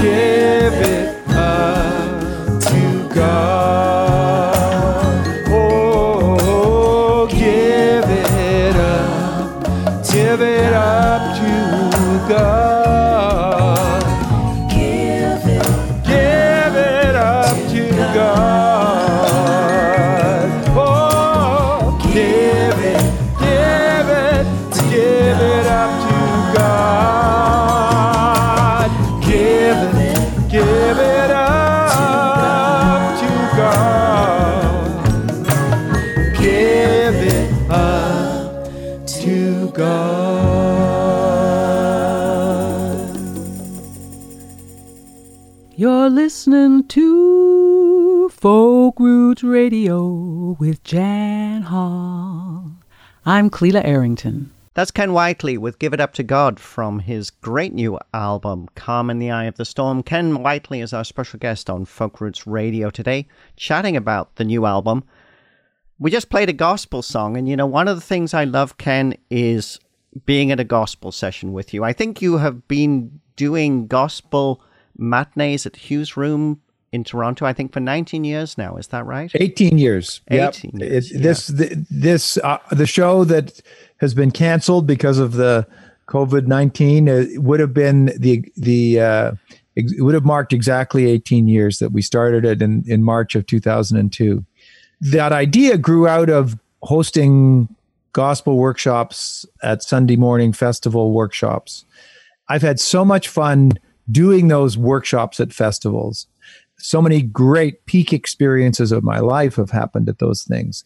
[0.00, 0.97] Give it
[49.42, 52.72] Radio with Jan Hall.
[53.24, 54.50] I'm Cleta Arrington.
[54.74, 59.10] That's Ken Whiteley with Give It Up to God from his great new album, Calm
[59.10, 60.02] in the Eye of the Storm.
[60.02, 63.26] Ken Whiteley is our special guest on Folk Roots Radio today,
[63.56, 65.04] chatting about the new album.
[65.98, 68.78] We just played a gospel song, and you know, one of the things I love,
[68.78, 69.80] Ken, is
[70.26, 71.84] being at a gospel session with you.
[71.84, 74.62] I think you have been doing gospel
[74.96, 76.60] matinees at Hugh's Room
[76.92, 78.76] in Toronto, I think for 19 years now.
[78.76, 79.30] Is that right?
[79.34, 80.20] 18 years.
[80.28, 80.80] 18 yep.
[80.80, 83.60] years, It, this, the, this, uh, the show that
[83.98, 85.66] has been canceled because of the
[86.08, 89.32] COVID 19 uh, would have been the, the, uh,
[89.76, 93.46] it would have marked exactly 18 years that we started it in, in March of
[93.46, 94.44] 2002.
[95.00, 97.68] That idea grew out of hosting
[98.12, 101.84] gospel workshops at Sunday morning festival workshops.
[102.48, 103.72] I've had so much fun
[104.10, 106.26] doing those workshops at festivals
[106.78, 110.84] so many great peak experiences of my life have happened at those things.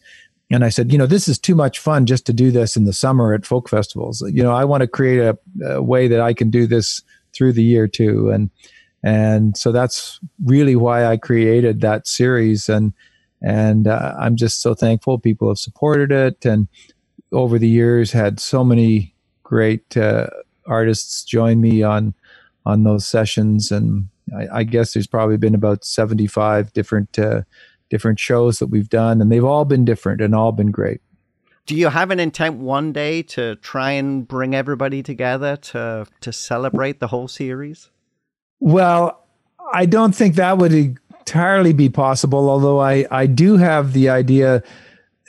[0.51, 2.83] And I said, you know, this is too much fun just to do this in
[2.83, 4.21] the summer at folk festivals.
[4.31, 7.01] You know, I want to create a, a way that I can do this
[7.33, 8.29] through the year too.
[8.29, 8.49] And
[9.05, 12.69] and so that's really why I created that series.
[12.69, 12.93] And
[13.41, 16.45] and uh, I'm just so thankful people have supported it.
[16.45, 16.67] And
[17.31, 19.13] over the years, had so many
[19.43, 20.27] great uh,
[20.65, 22.13] artists join me on
[22.65, 27.41] on those sessions and I, I, guess there's probably been about 75 different uh,
[27.89, 31.01] different shows that we've done, and they've all been different and all been great.
[31.65, 36.33] Do you have an intent one day to try and bring everybody together to to
[36.33, 37.89] celebrate the whole series?
[38.59, 39.25] Well,
[39.73, 42.49] I don't think that would entirely be possible.
[42.49, 44.63] Although I I do have the idea,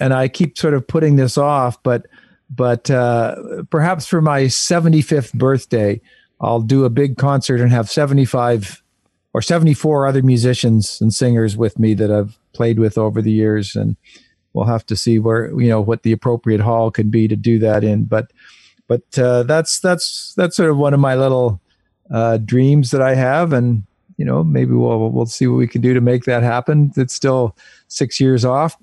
[0.01, 2.07] and I keep sort of putting this off, but
[2.51, 3.37] but uh,
[3.71, 6.01] perhaps for my 75th birthday.
[6.41, 8.83] I'll do a big concert and have 75
[9.35, 13.75] or 74 other musicians and singers with me that I've played with over the years.
[13.75, 13.97] And
[14.53, 17.59] we'll have to see where, you know, what the appropriate hall could be to do
[17.59, 18.05] that in.
[18.05, 18.33] But,
[18.87, 21.61] but uh, that's, that's, that's sort of one of my little
[22.13, 23.53] uh, dreams that I have.
[23.53, 23.83] And,
[24.17, 26.93] you know, maybe we'll, we'll see what we can do to make that happen.
[26.97, 27.57] It's still
[27.89, 28.77] six years off.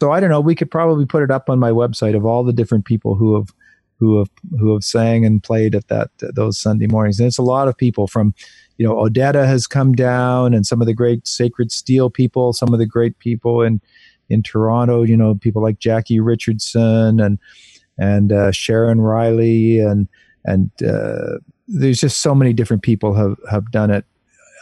[0.00, 0.40] So I don't know.
[0.40, 3.34] We could probably put it up on my website of all the different people who
[3.34, 3.52] have
[3.98, 7.20] who have who have sang and played at that those Sunday mornings.
[7.20, 8.34] And it's a lot of people from,
[8.80, 12.72] you know, Odetta has come down, and some of the great Sacred Steel people, some
[12.72, 13.78] of the great people in
[14.30, 15.02] in Toronto.
[15.02, 17.38] You know, people like Jackie Richardson and
[17.98, 20.08] and uh, Sharon Riley and
[20.46, 24.06] and uh, there's just so many different people have have done it.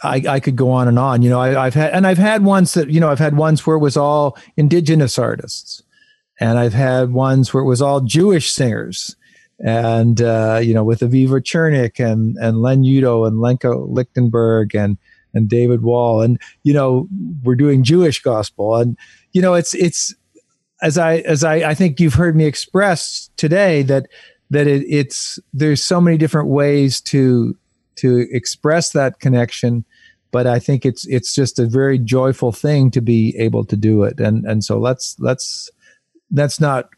[0.03, 1.21] I, I could go on and on.
[1.21, 3.65] You know, I, I've had and I've had ones that you know I've had ones
[3.65, 5.81] where it was all indigenous artists,
[6.41, 9.15] and I've had ones where it was all Jewish singers
[9.65, 14.97] and uh, you know with Aviva Chernik and and Len Udo and Lenka Lichtenberg and
[15.33, 16.21] and David Wall.
[16.21, 17.07] And you know
[17.43, 18.75] we're doing Jewish gospel.
[18.75, 18.97] And
[19.33, 20.15] you know it's it's
[20.81, 24.07] as I as I I think you've heard me express today that
[24.49, 27.55] that it, it's there's so many different ways to
[27.97, 29.83] to express that connection
[30.31, 34.03] but I think it's it's just a very joyful thing to be able to do
[34.03, 34.19] it.
[34.19, 35.69] And and so let's let's
[36.31, 36.89] that's not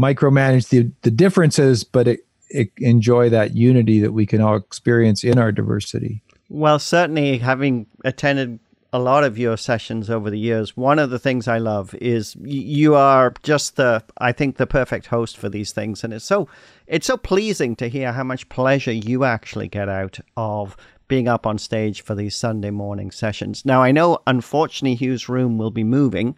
[0.00, 5.24] micromanage the, the differences, but it, it enjoy that unity that we can all experience
[5.24, 6.22] in our diversity.
[6.48, 8.58] Well, certainly having attended
[8.92, 12.34] a lot of your sessions over the years, one of the things I love is
[12.40, 16.48] you are just the I think the perfect host for these things and it's so
[16.86, 20.76] it's so pleasing to hear how much pleasure you actually get out of
[21.06, 23.64] being up on stage for these Sunday morning sessions.
[23.64, 26.36] Now I know unfortunately Hugh's room will be moving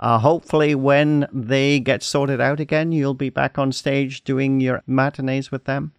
[0.00, 4.82] uh, hopefully, when they get sorted out again, you'll be back on stage doing your
[4.86, 5.92] matinees with them.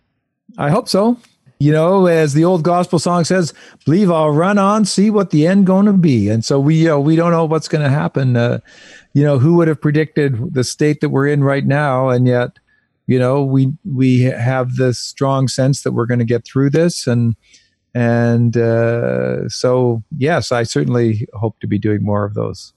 [0.58, 1.18] I hope so.
[1.60, 3.54] You know, as the old gospel song says,
[3.86, 6.98] "Believe I'll run on, see what the end going to be." And so we, uh,
[6.98, 8.36] we don't know what's going to happen.
[8.36, 8.60] Uh,
[9.14, 12.10] you know, who would have predicted the state that we're in right now?
[12.10, 12.52] And yet,
[13.08, 17.08] you know, we we have this strong sense that we're going to get through this,
[17.08, 17.36] and
[17.94, 22.74] and uh, so yes, I certainly hope to be doing more of those.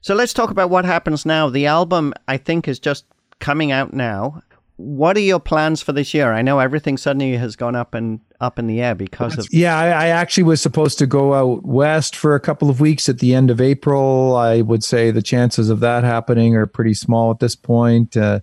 [0.00, 1.48] So let's talk about what happens now.
[1.48, 3.04] The album, I think, is just
[3.40, 4.42] coming out now.
[4.76, 6.32] What are your plans for this year?
[6.32, 9.48] I know everything suddenly has gone up and up in the air because of.
[9.50, 13.08] Yeah, I, I actually was supposed to go out west for a couple of weeks
[13.08, 14.36] at the end of April.
[14.36, 18.18] I would say the chances of that happening are pretty small at this point.
[18.18, 18.40] Uh,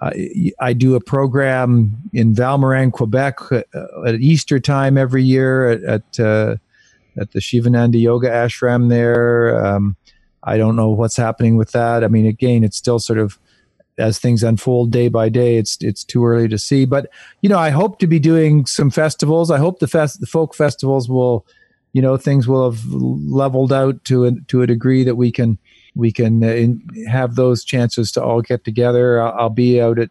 [0.00, 3.62] I, I, do a program in Val-Morin, Quebec, uh,
[4.06, 6.56] at Easter time every year at at, uh,
[7.16, 9.64] at the Sivananda Yoga Ashram there.
[9.64, 9.96] Um,
[10.44, 12.04] I don't know what's happening with that.
[12.04, 13.38] I mean, again, it's still sort of
[13.98, 15.56] as things unfold day by day.
[15.56, 16.84] It's it's too early to see.
[16.84, 19.50] But you know, I hope to be doing some festivals.
[19.50, 21.46] I hope the fest the folk festivals will
[21.92, 25.58] you know things will have leveled out to a, to a degree that we can
[25.94, 29.20] we can uh, in, have those chances to all get together.
[29.20, 30.10] I'll, I'll be out at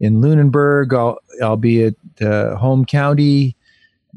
[0.00, 0.94] in Lunenburg.
[0.94, 3.56] I'll I'll be at uh, home county.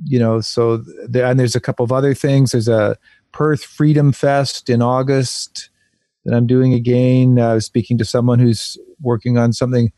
[0.06, 2.52] You know, so there, and there's a couple of other things.
[2.52, 2.96] There's a
[3.32, 5.70] Perth Freedom Fest in August
[6.26, 7.40] that I'm doing again.
[7.40, 9.92] I was speaking to someone who's working on something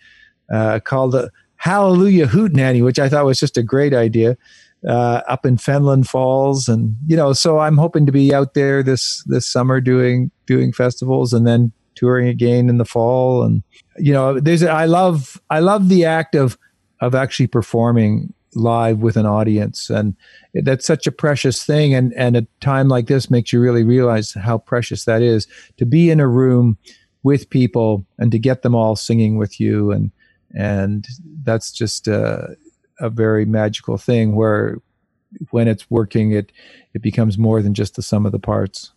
[0.53, 4.37] uh, called the Hallelujah Hootenanny, which I thought was just a great idea
[4.87, 8.81] uh, up in Fenelon Falls, and you know, so I'm hoping to be out there
[8.81, 13.43] this this summer doing doing festivals, and then touring again in the fall.
[13.43, 13.61] And
[13.97, 16.57] you know, there's I love I love the act of
[17.01, 20.15] of actually performing live with an audience, and
[20.53, 21.93] that's such a precious thing.
[21.93, 25.47] And and a time like this makes you really realize how precious that is
[25.77, 26.77] to be in a room
[27.23, 29.91] with people and to get them all singing with you.
[29.91, 30.11] And
[30.55, 31.07] and
[31.43, 32.55] that's just a,
[32.99, 34.77] a very magical thing where
[35.51, 36.51] when it's working it
[36.93, 38.91] it becomes more than just the sum of the parts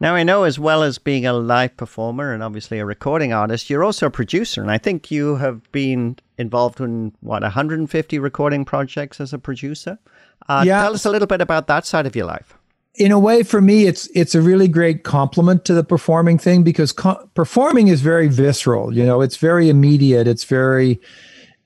[0.00, 3.70] now i know as well as being a live performer and obviously a recording artist
[3.70, 8.64] you're also a producer and i think you have been involved in what 150 recording
[8.64, 9.98] projects as a producer
[10.48, 10.82] uh, yeah.
[10.82, 12.56] tell us a little bit about that side of your life
[12.96, 16.62] in a way for me it's it's a really great compliment to the performing thing
[16.62, 21.00] because co- performing is very visceral you know it's very immediate it's very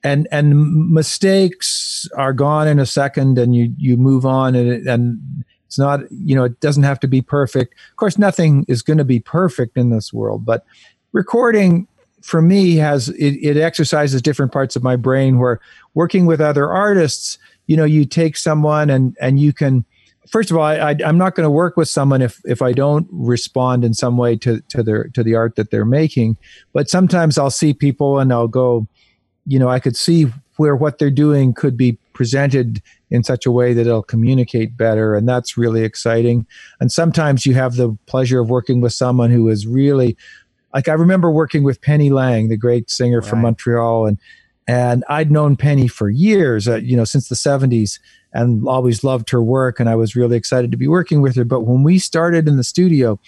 [0.03, 5.45] and and mistakes are gone in a second and you you move on and and
[5.71, 8.97] it's not you know it doesn't have to be perfect of course nothing is going
[8.97, 10.65] to be perfect in this world but
[11.13, 11.87] recording
[12.21, 15.61] for me has it, it exercises different parts of my brain where
[15.93, 19.85] working with other artists you know you take someone and and you can
[20.29, 23.07] first of all, I, am not going to work with someone if if I don't
[23.11, 26.37] respond in some way to to their to the art that they're making.
[26.73, 28.87] But sometimes I'll see people and I'll go,
[29.45, 33.51] you know, I could see where what they're doing could be presented in such a
[33.51, 36.45] way that it'll communicate better, and that's really exciting.
[36.79, 40.17] And sometimes you have the pleasure of working with someone who is really
[40.73, 43.29] like I remember working with Penny Lang, the great singer right.
[43.29, 44.17] from Montreal, and
[44.67, 47.99] and I'd known Penny for years, uh, you know, since the 70s
[48.33, 49.79] and always loved her work.
[49.79, 51.43] And I was really excited to be working with her.
[51.43, 53.19] But when we started in the studio,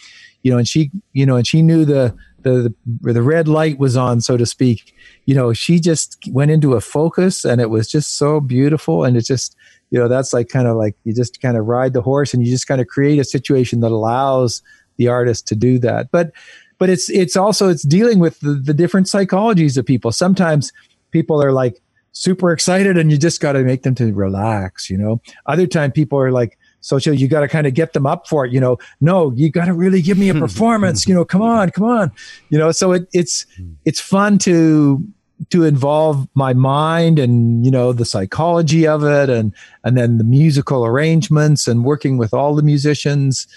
[0.43, 3.79] you know, and she, you know, and she knew the, the, the, the red light
[3.79, 4.93] was on, so to speak,
[5.25, 9.03] you know, she just went into a focus and it was just so beautiful.
[9.03, 9.55] And it just,
[9.89, 12.45] you know, that's like kind of like you just kind of ride the horse and
[12.45, 14.61] you just kind of create a situation that allows
[14.97, 16.11] the artist to do that.
[16.11, 16.31] But,
[16.77, 20.11] but it's, it's also, it's dealing with the, the different psychologies of people.
[20.11, 20.71] Sometimes
[21.11, 21.79] people are like,
[22.13, 25.19] super excited and you just got to make them to relax, you know.
[25.47, 28.45] Other time people are like, so you got to kind of get them up for
[28.45, 28.77] it, you know.
[28.99, 31.23] No, you got to really give me a performance, you know.
[31.23, 32.11] Come on, come on,
[32.49, 32.71] you know.
[32.73, 33.73] So it, it's hmm.
[33.85, 35.01] it's fun to
[35.49, 39.53] to involve my mind and you know the psychology of it and
[39.83, 43.47] and then the musical arrangements and working with all the musicians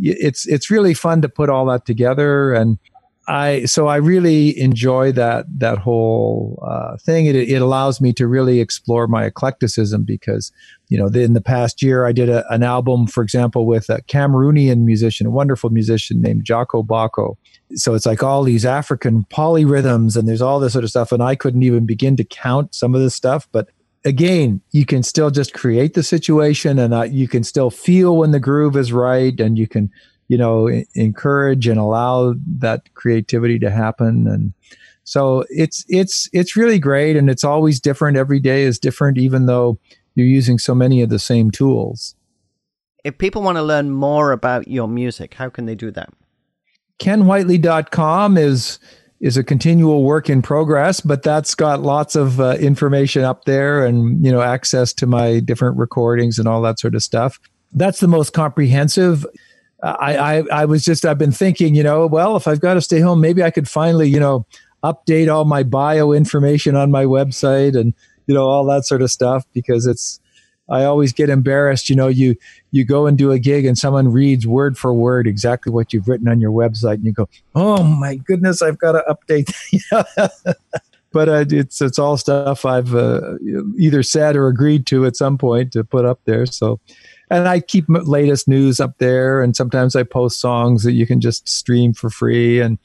[0.00, 2.78] it's it's really fun to put all that together and
[3.30, 7.26] I so I really enjoy that that whole uh, thing.
[7.26, 10.50] It, it allows me to really explore my eclecticism because
[10.88, 14.02] you know in the past year I did a, an album, for example, with a
[14.02, 17.36] Cameroonian musician, a wonderful musician named Jaco Bako.
[17.76, 21.22] So it's like all these African polyrhythms and there's all this sort of stuff, and
[21.22, 23.68] I couldn't even begin to count some of this stuff, but
[24.04, 28.32] again, you can still just create the situation and uh, you can still feel when
[28.32, 29.90] the groove is right and you can
[30.30, 34.28] you know encourage and allow that creativity to happen.
[34.28, 34.54] And
[35.02, 38.16] so it's it's it's really great and it's always different.
[38.16, 39.80] Every day is different even though
[40.14, 42.14] you're using so many of the same tools.
[43.02, 46.10] If people want to learn more about your music how can they do that?
[47.00, 48.78] Kenwhiteley.com is
[49.18, 53.84] is a continual work in progress but that's got lots of uh, information up there
[53.84, 57.40] and you know access to my different recordings and all that sort of stuff.
[57.72, 59.26] That's the most comprehensive
[59.82, 62.80] I, I, I was just I've been thinking, you know, well, if I've got to
[62.80, 64.46] stay home, maybe I could finally, you know,
[64.82, 67.92] update all my bio information on my website and
[68.26, 70.20] you know all that sort of stuff because it's
[70.70, 72.36] I always get embarrassed, you know, you
[72.70, 76.06] you go and do a gig and someone reads word for word exactly what you've
[76.06, 79.52] written on your website and you go, "Oh my goodness, I've got to update."
[81.12, 83.38] but uh, it's it's all stuff I've uh,
[83.76, 86.46] either said or agreed to at some point to put up there.
[86.46, 86.78] So
[87.30, 91.20] and I keep latest news up there, and sometimes I post songs that you can
[91.20, 92.78] just stream for free, and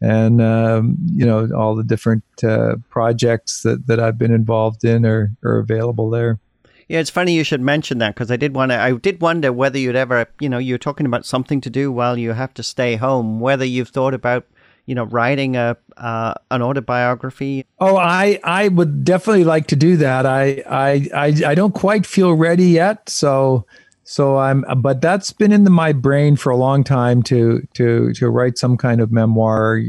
[0.00, 5.04] and um, you know all the different uh, projects that that I've been involved in
[5.06, 6.40] are are available there.
[6.88, 8.78] Yeah, it's funny you should mention that because I did want to.
[8.78, 12.18] I did wonder whether you'd ever, you know, you're talking about something to do while
[12.18, 13.40] you have to stay home.
[13.40, 14.44] Whether you've thought about,
[14.86, 17.64] you know, writing a uh, an autobiography.
[17.78, 20.26] Oh, I I would definitely like to do that.
[20.26, 23.64] I I I, I don't quite feel ready yet, so
[24.04, 28.12] so I'm, but that's been in the, my brain for a long time to to
[28.14, 29.80] to write some kind of memoir.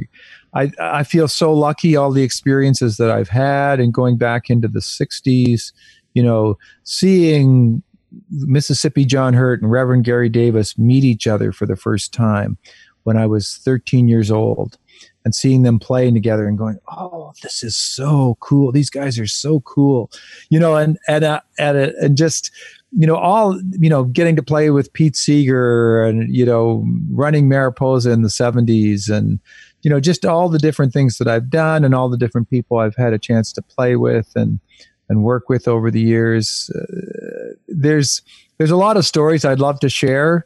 [0.53, 4.67] I I feel so lucky all the experiences that I've had and going back into
[4.67, 5.73] the '60s,
[6.13, 7.81] you know, seeing
[8.29, 12.57] Mississippi John Hurt and Reverend Gary Davis meet each other for the first time
[13.03, 14.77] when I was 13 years old
[15.25, 18.71] and seeing them playing together and going, "Oh, this is so cool.
[18.71, 20.11] These guys are so cool."
[20.49, 22.51] You know, and and uh, and, uh, and just
[22.95, 27.49] you know, all, you know, getting to play with Pete Seeger and, you know, running
[27.49, 29.39] Mariposa in the 70s and,
[29.81, 32.77] you know, just all the different things that I've done and all the different people
[32.77, 34.59] I've had a chance to play with and,
[35.09, 36.69] and work with over the years.
[36.75, 38.21] Uh, there's,
[38.57, 40.45] there's a lot of stories I'd love to share.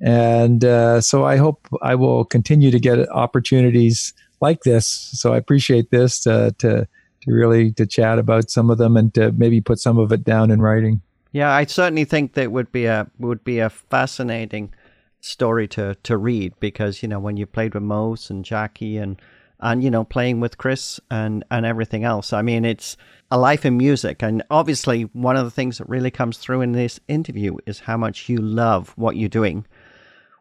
[0.00, 4.86] And uh, so I hope I will continue to get opportunities like this.
[4.86, 6.88] So I appreciate this to, to,
[7.22, 10.24] to really to chat about some of them and to maybe put some of it
[10.24, 11.02] down in writing.
[11.32, 14.72] Yeah, I certainly think that would be a would be a fascinating
[15.20, 19.20] story to to read because you know when you played with Mose and Jackie and
[19.60, 22.34] and you know playing with Chris and and everything else.
[22.34, 22.98] I mean, it's
[23.30, 26.72] a life in music, and obviously one of the things that really comes through in
[26.72, 29.64] this interview is how much you love what you're doing.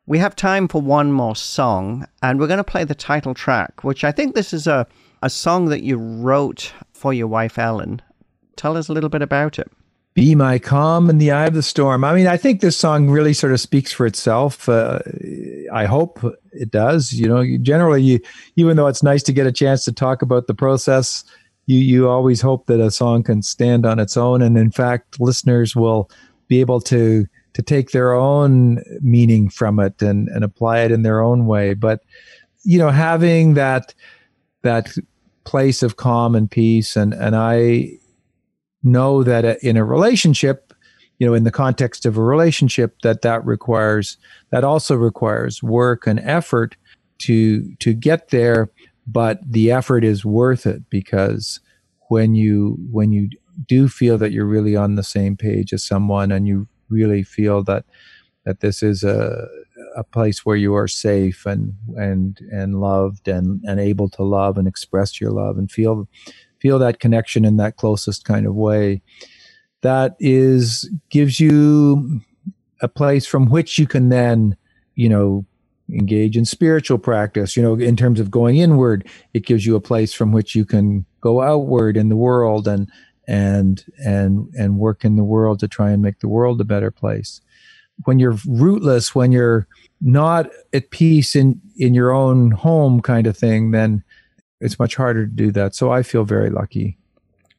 [0.08, 3.86] We have time for one more song, and we're going to play the title track,
[3.86, 4.88] which I think this is a
[5.22, 8.02] a song that you wrote for your wife Ellen.
[8.58, 9.72] Tell us a little bit about it.
[10.14, 12.04] Be my calm in the eye of the storm.
[12.04, 14.68] I mean, I think this song really sort of speaks for itself.
[14.68, 15.00] Uh,
[15.72, 16.20] I hope
[16.52, 17.14] it does.
[17.14, 18.20] You know, generally, you,
[18.58, 21.24] even though it's nice to get a chance to talk about the process,
[21.66, 25.20] you you always hope that a song can stand on its own, and in fact,
[25.20, 26.10] listeners will
[26.48, 31.04] be able to to take their own meaning from it and and apply it in
[31.04, 31.74] their own way.
[31.74, 32.02] But
[32.64, 33.94] you know, having that
[34.64, 34.94] that
[35.44, 37.94] place of calm and peace, and and I
[38.84, 40.74] know that in a relationship
[41.20, 44.18] you know in the context of a relationship that that requires
[44.50, 46.76] that also requires work and effort
[47.20, 48.72] to to get there
[49.08, 51.60] but the effort is worth it because
[52.10, 53.30] when you when you
[53.68, 57.64] do feel that you're really on the same page as someone and you really feel
[57.64, 57.86] that
[58.46, 59.48] that this is a
[59.96, 64.58] a place where you are safe and and and loved and and able to love
[64.58, 66.08] and express your love and feel
[66.62, 69.02] feel that connection in that closest kind of way.
[69.82, 72.22] That is gives you
[72.82, 74.56] a place from which you can then
[74.96, 75.46] you know
[75.92, 77.58] engage in spiritual practice.
[77.58, 80.66] You know in terms of going inward it gives you a place from which you
[80.66, 82.90] can go outward in the world and
[83.28, 86.92] and and and work in the world to try and make the world a better
[86.92, 87.42] place.
[88.06, 89.68] When you're rootless when you're
[90.00, 94.04] not at peace in in your own home kind of thing then
[94.62, 95.76] it's much harder to do that.
[95.76, 96.98] So I feel very lucky.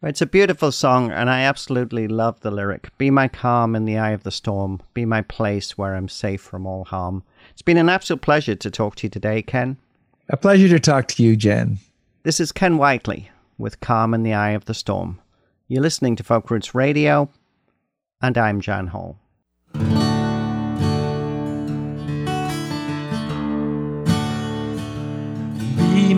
[0.04, 3.98] It's a beautiful song, and I absolutely love the lyric Be my calm in the
[3.98, 7.22] eye of the storm, be my place where I'm safe from all harm.
[7.50, 9.76] It's been an absolute pleasure to talk to you today, Ken.
[10.28, 11.78] A pleasure to talk to you, Jen.
[12.24, 15.20] This is Ken Whiteley with Calm in the Eye of the Storm.
[15.68, 17.30] You're listening to Folk Roots Radio,
[18.20, 19.18] and I'm Jan Hall.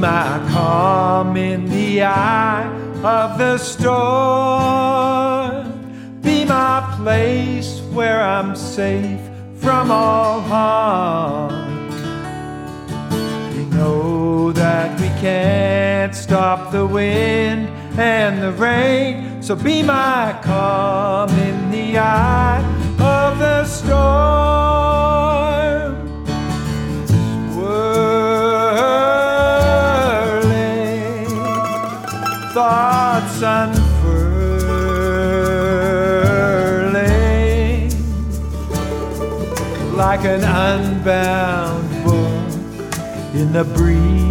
[0.05, 2.67] My calm in the eye
[3.03, 4.05] of the storm.
[6.21, 9.19] Be my place where I'm safe
[9.57, 11.89] from all harm.
[13.57, 21.31] We know that we can't stop the wind and the rain, so be my calm
[21.31, 22.61] in the eye
[23.01, 24.35] of the storm.
[32.65, 33.85] Thoughts unfurling
[39.95, 42.55] like an unbound book
[43.35, 44.24] in the breeze.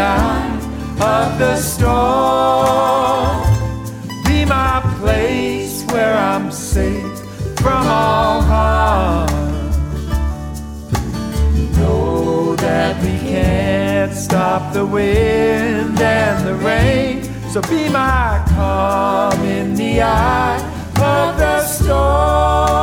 [0.00, 0.58] Eye
[1.00, 3.40] of the storm.
[4.26, 7.18] Be my place where I'm safe
[7.60, 9.28] from all harm.
[11.76, 17.24] Know that we can't stop the wind and the rain.
[17.52, 20.58] So be my calm in the eye
[20.96, 22.80] of the storm.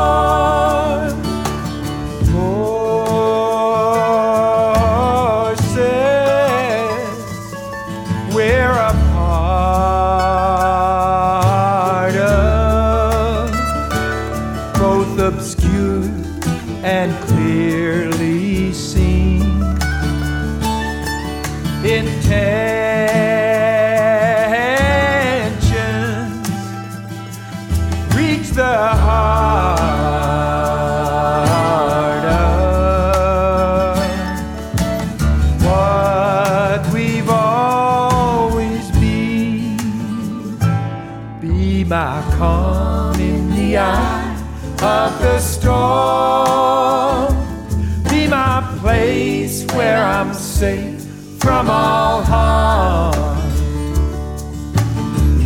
[15.37, 16.01] obscure
[16.83, 19.43] and clearly seen.
[21.85, 22.07] It
[45.47, 47.33] storm.
[48.09, 51.01] Be my place where I'm safe
[51.39, 53.15] from all harm.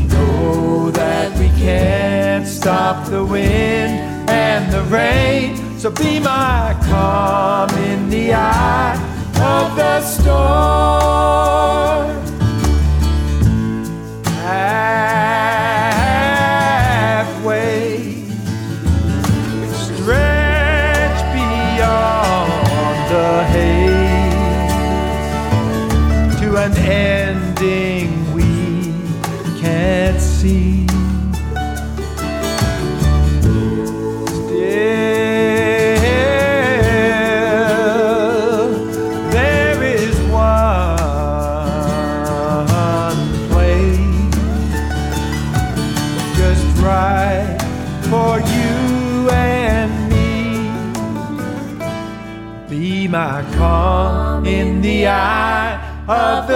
[0.10, 5.80] Know that we can't stop the wind and the rain.
[5.80, 8.98] So be my calm in the eye
[9.38, 10.62] of the storm.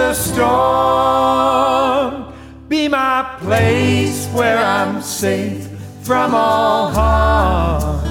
[0.06, 1.52] The storm.
[2.68, 5.66] Be my place where I'm safe
[6.02, 8.04] from all harm.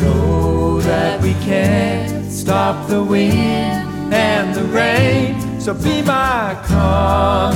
[0.00, 5.60] Know that we can't stop the wind and the rain.
[5.60, 7.54] So be my calm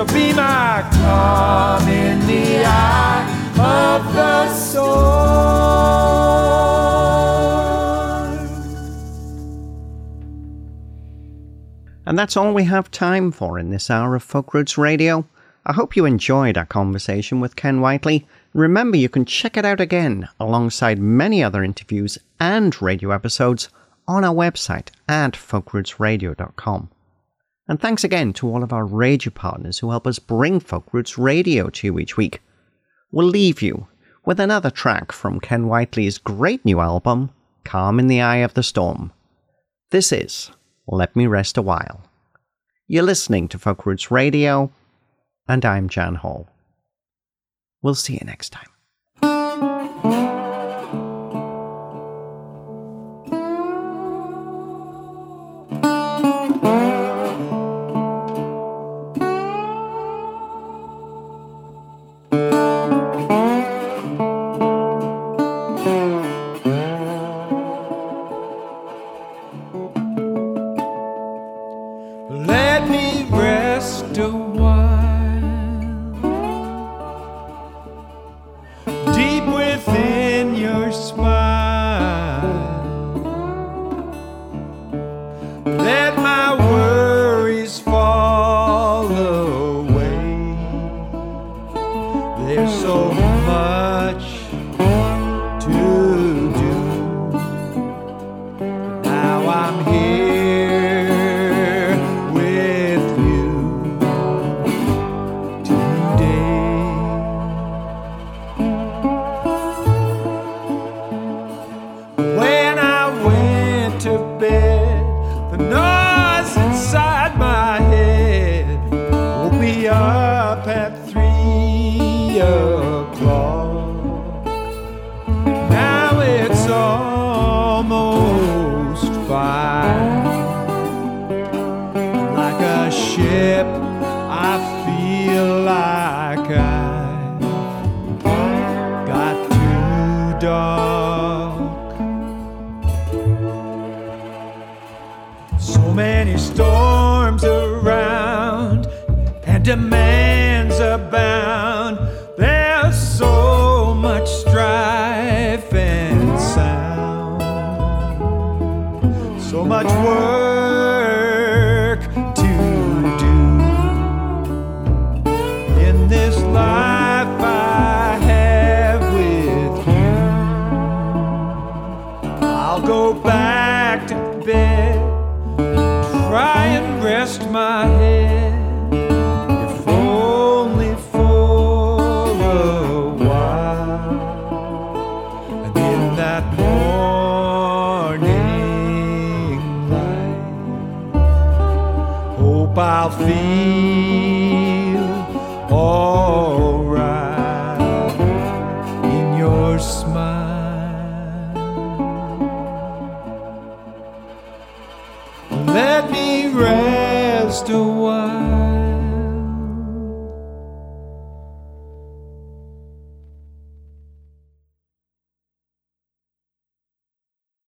[0.00, 3.26] So be my calm in the eye
[3.58, 4.88] of the storm.
[12.06, 15.26] And that's all we have time for in this hour of Folk Roots Radio.
[15.66, 18.26] I hope you enjoyed our conversation with Ken Whiteley.
[18.54, 23.68] Remember, you can check it out again alongside many other interviews and radio episodes
[24.08, 26.88] on our website at folkrootsradio.com.
[27.70, 31.16] And thanks again to all of our radio partners who help us bring Folk Roots
[31.16, 32.40] Radio to you each week.
[33.12, 33.86] We'll leave you
[34.26, 37.30] with another track from Ken Whiteley's great new album,
[37.62, 39.12] Calm in the Eye of the Storm.
[39.92, 40.50] This is
[40.88, 42.02] Let Me Rest a While.
[42.88, 44.72] You're listening to Folk Roots Radio,
[45.46, 46.48] and I'm Jan Hall.
[47.82, 48.66] We'll see you next time.